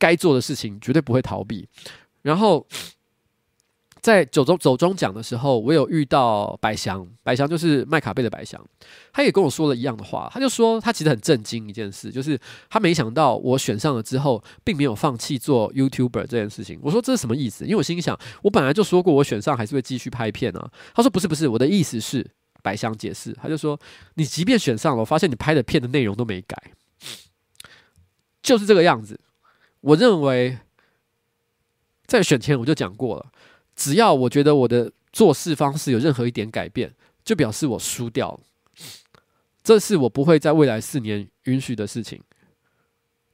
[0.00, 1.68] 该做的事情绝对不会逃避。
[2.22, 2.66] 然后。
[4.02, 8.58] 在走中走中奖的时候，我有遇到百祥，百祥就是麦卡贝的百祥，
[9.12, 12.40] 他也跟我说了一样的话，他就说他其实很震惊一件事，就是
[12.70, 16.80] 他没想到我选上了之后，并没有放弃做 YouTuber 这件事情。
[16.82, 17.64] 我说这是什么意思？
[17.64, 20.70] 因为我心里想，我本来就说过我选上还是会继续拍片啊。
[20.94, 22.26] 他说不是不是，我的意思是，
[22.62, 23.78] 百祥解释，他就说
[24.14, 26.56] 你即便选上了，我发现你拍的片的内容都没改，
[28.42, 29.20] 就是这个样子。
[29.80, 30.58] 我认为
[32.06, 33.32] 在选前我就讲过了。
[33.74, 36.94] 只要我觉得我的做事方式有任何一点改变，
[37.24, 38.40] 就表示我输掉了。
[39.62, 42.22] 这是我不会在未来四年允许的事情，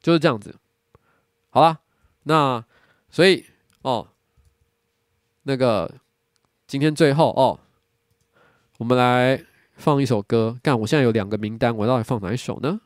[0.01, 0.55] 就是这样子。
[1.51, 1.81] 好啦，
[2.25, 2.65] 那
[3.11, 3.47] 所以
[3.83, 4.09] 哦，
[5.43, 5.93] 那个
[6.67, 7.59] 今天最后哦，
[8.79, 9.45] 我们来
[9.75, 10.59] 放一首歌。
[10.63, 12.81] 干，我现在有两个名单，我到底放哪一首呢？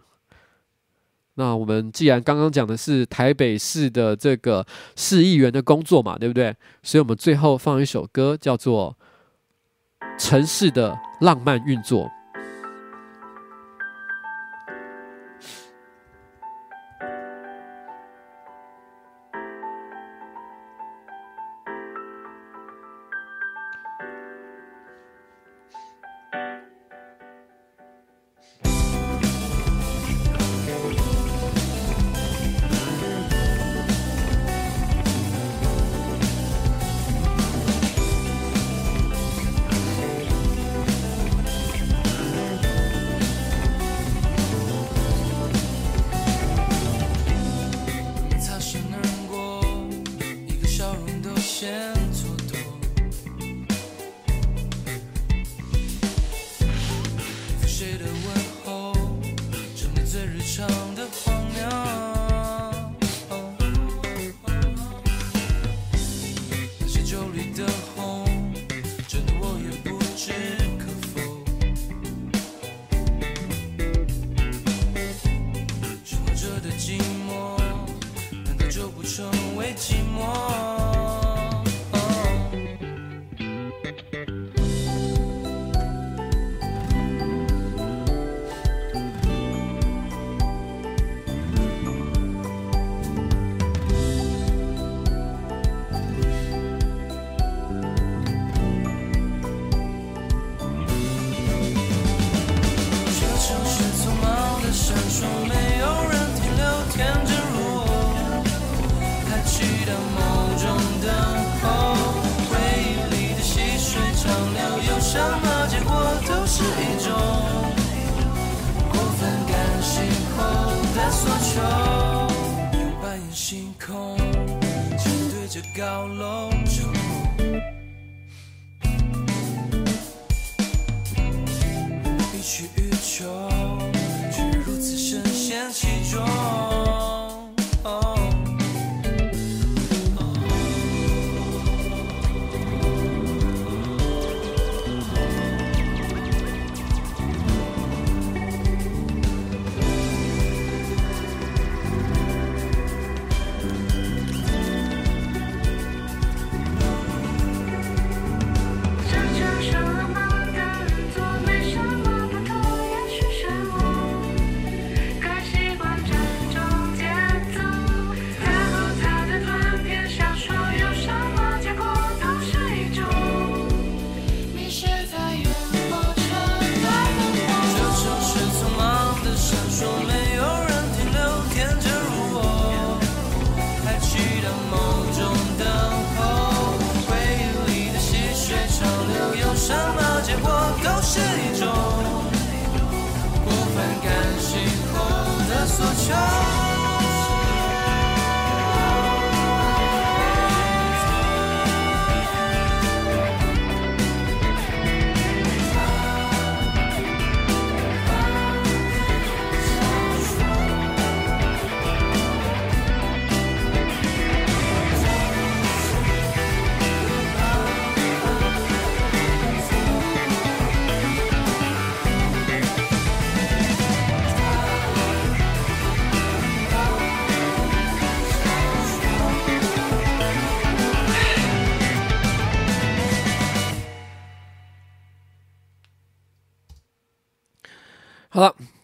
[1.41, 6.55] 那我们既然刚刚讲的是台北市的这个市议员的工作嘛，对不对？
[6.83, 8.95] 所以我们最后放一首歌，叫做
[10.23, 12.05] 《城市的浪漫运作》。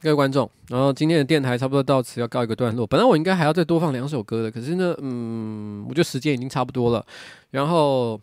[0.07, 2.87] 各位观众，然后今天的电台差不多到此要告一个段落。
[2.87, 7.05] 本来我应该还要再多放两首歌的，可是呢，嗯，我觉得时间已经差不多了，
[7.51, 8.21] 然后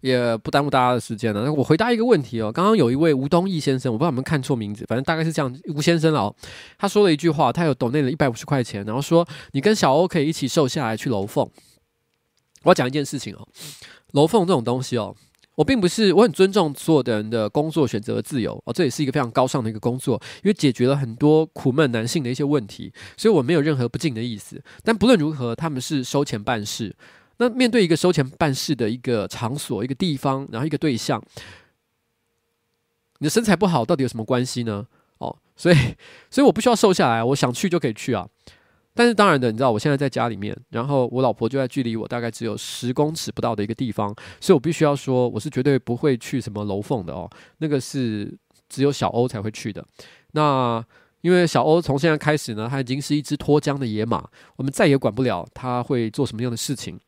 [0.00, 1.44] 也不耽误大家的时间了。
[1.44, 6.34] 那我回答一个问题哦，刚刚有一位吴东义先生，我不知道有没有看错名字，反正大概是这样，吴先生哦，
[6.76, 11.48] 他说了一句话，他有抖内了一百五十块钱，然后说你跟小欧可以一起瘦下来去楼凤。
[12.64, 13.46] 我要讲一件事情哦，
[14.14, 15.14] 楼凤这种东西哦。
[15.54, 24.62] 我并不是，我很尊重所有的人的工作选择的自由哦，这也是一个非常高尚的一个工作，因为解决了很多苦闷男性的一些问题，所以我没有任何不敬的意思。
[24.82, 26.96] 但不论如何，他们是收钱办事。
[27.36, 31.22] 那面对一个收钱办事的一个场所、一个地方，然后一个对象，
[33.18, 34.86] 你的身材不好，到底有什么关系呢？
[35.18, 35.76] 哦，所以，
[36.30, 38.28] 所以我不需要瘦下来，我想去就可以去啊。
[38.94, 48.32] 但是当然的，你知道我现在在家里面，然后我老婆就在距离我大概只有十公尺不到的一个地方，所以我必须要说，我是绝对不会去什么楼凤的哦，那个是
[48.68, 49.84] 只有小欧才会去的。
[50.32, 50.84] 那
[51.22, 56.98] 因为小欧从现在开始呢，他已经是一只脱缰的野马，我们再也管不了他会做什么样的事情。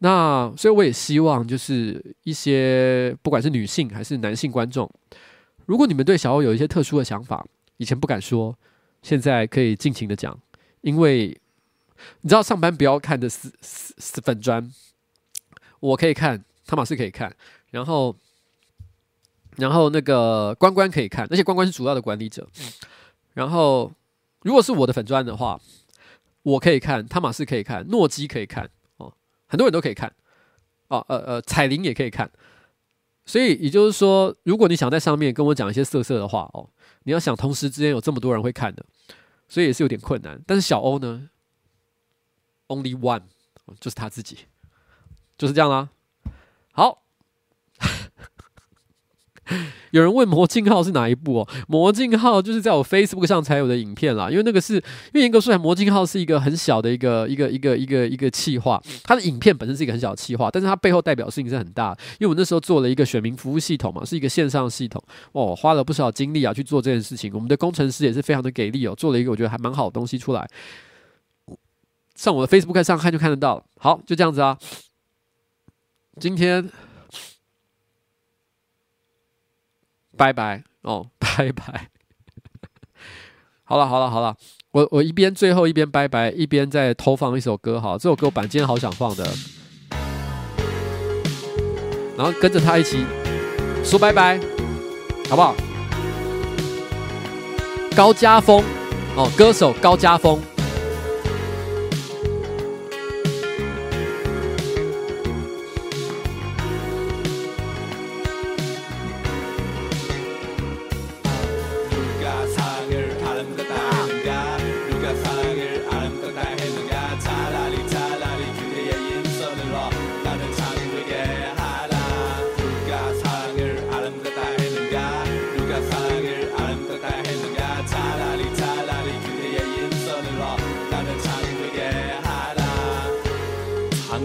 [0.00, 4.90] 那所以我也希望，就是一些不管是女性还是男性观众，
[5.66, 7.46] 如果你们对小欧有一些特殊的想法，
[7.76, 8.52] 以前不敢说，
[9.00, 10.36] 现在可以尽情的讲，
[10.82, 11.40] 因为
[12.20, 14.70] 你知道上班不要看的死死死粉砖，
[15.80, 17.34] 我可以看，汤马斯可以看，
[17.70, 18.14] 然后
[19.56, 22.46] 然后那个关关可以看，那些关关是主要的管理者，
[23.34, 23.90] 然后
[24.42, 25.60] 如果是我的粉专的话，
[26.42, 28.68] 我可以看，汤马斯可以看，诺基可以看。
[28.98, 29.12] 哦
[29.46, 30.10] 很多人都可以看，
[30.88, 32.30] 哦，呃呃，彩铃也可以看，
[33.26, 36.70] 所以也就是说，如果你想在上面跟我讲一些色色的话，哦，
[37.02, 38.82] 你要想同时之间有这么多人会看的，
[39.52, 40.42] 所以也是有点困难。
[40.46, 41.28] 但是小欧呢
[42.68, 43.24] ，Only one，
[43.78, 44.46] 就是他自己，
[45.36, 45.90] 就是这样啦。
[46.72, 47.01] 好。
[49.90, 51.48] 有人问《魔镜号》是哪一部哦？
[51.66, 54.82] 《魔镜号》就是在我 Facebook 上才有的影片啦，因为那个是，因
[55.14, 61.90] 为严格说来，《魔镜号》是一个很小的一个一个一个一个一个企划，它的影片本身是一个很小的企划，但是它背后代表的事情是很大。
[62.20, 65.02] 因为我那时候做了一个选民服务系统嘛，是一个线上系统
[65.32, 67.32] 哦，花了不少精力啊去做这件事情。
[67.34, 70.48] 我们的工程师也是非常的给力哦，做了一个我觉得还蛮好的东西出来。
[72.14, 73.64] 上我的 Facebook 上看就看得到。
[73.78, 74.56] 好，就这样子啊，
[76.20, 76.70] 今天。
[80.16, 81.88] 拜拜哦，拜拜。
[83.64, 84.36] 好了好了好了，
[84.72, 89.24] 我我一边最后一边拜拜，一边在偷放一首歌，好，这首歌我本来今天好想放的，
[92.16, 93.04] 然后跟着他一起
[93.82, 94.38] 说拜拜，
[95.30, 95.54] 好不好？
[97.96, 98.62] 高家峰
[99.16, 100.40] 哦，歌手高家峰。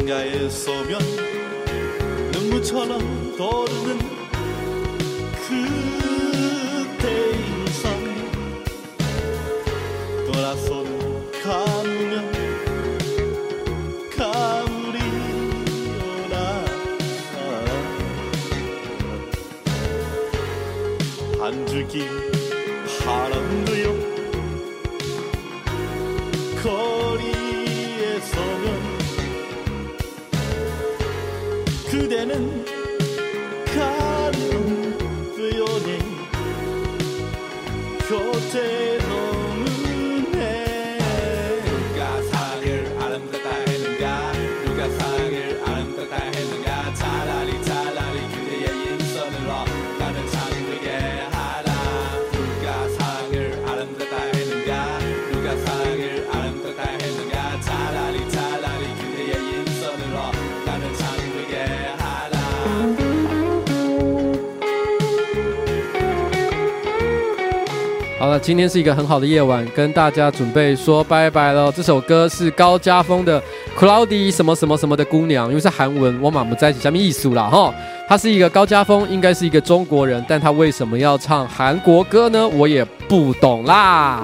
[0.08, 1.02] 창가에 서면
[2.32, 4.00] 눈물처럼 떠오르는
[5.46, 7.92] 그때 인상.
[10.32, 12.32] 돌아서는 가면
[14.16, 14.98] 가을이
[16.24, 16.66] 오나
[21.42, 22.27] 한 줄기
[68.48, 71.70] 今天是一个很好的夜晚，跟大家准备说拜拜了。
[71.70, 73.42] 这首歌是高家峰的
[73.78, 77.76] 《Cloudy 什么什么什么的姑娘》，因为是韩文，我们不在一起，下面艺术了哈。
[78.08, 82.48] 他是一个高家峰，应该是一个中国人，但他为什么要唱韩国歌呢？
[82.48, 84.24] 我也不懂啦。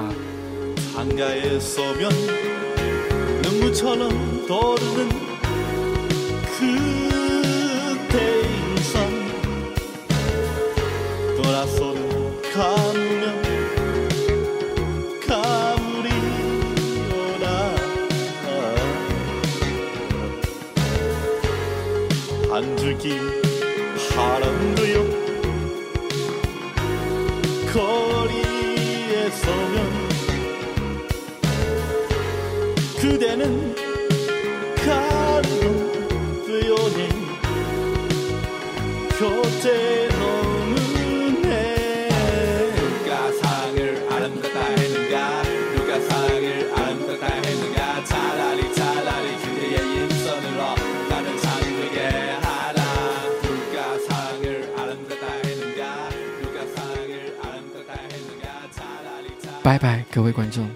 [22.84, 23.18] 주기
[24.14, 25.04] 바란대요
[27.72, 29.76] 거리에 서면
[33.00, 33.74] 그대는
[34.84, 35.66] 가루로
[36.46, 37.08] 되어낸
[39.18, 40.03] 곁에
[59.64, 60.68] 拜拜，各位观众。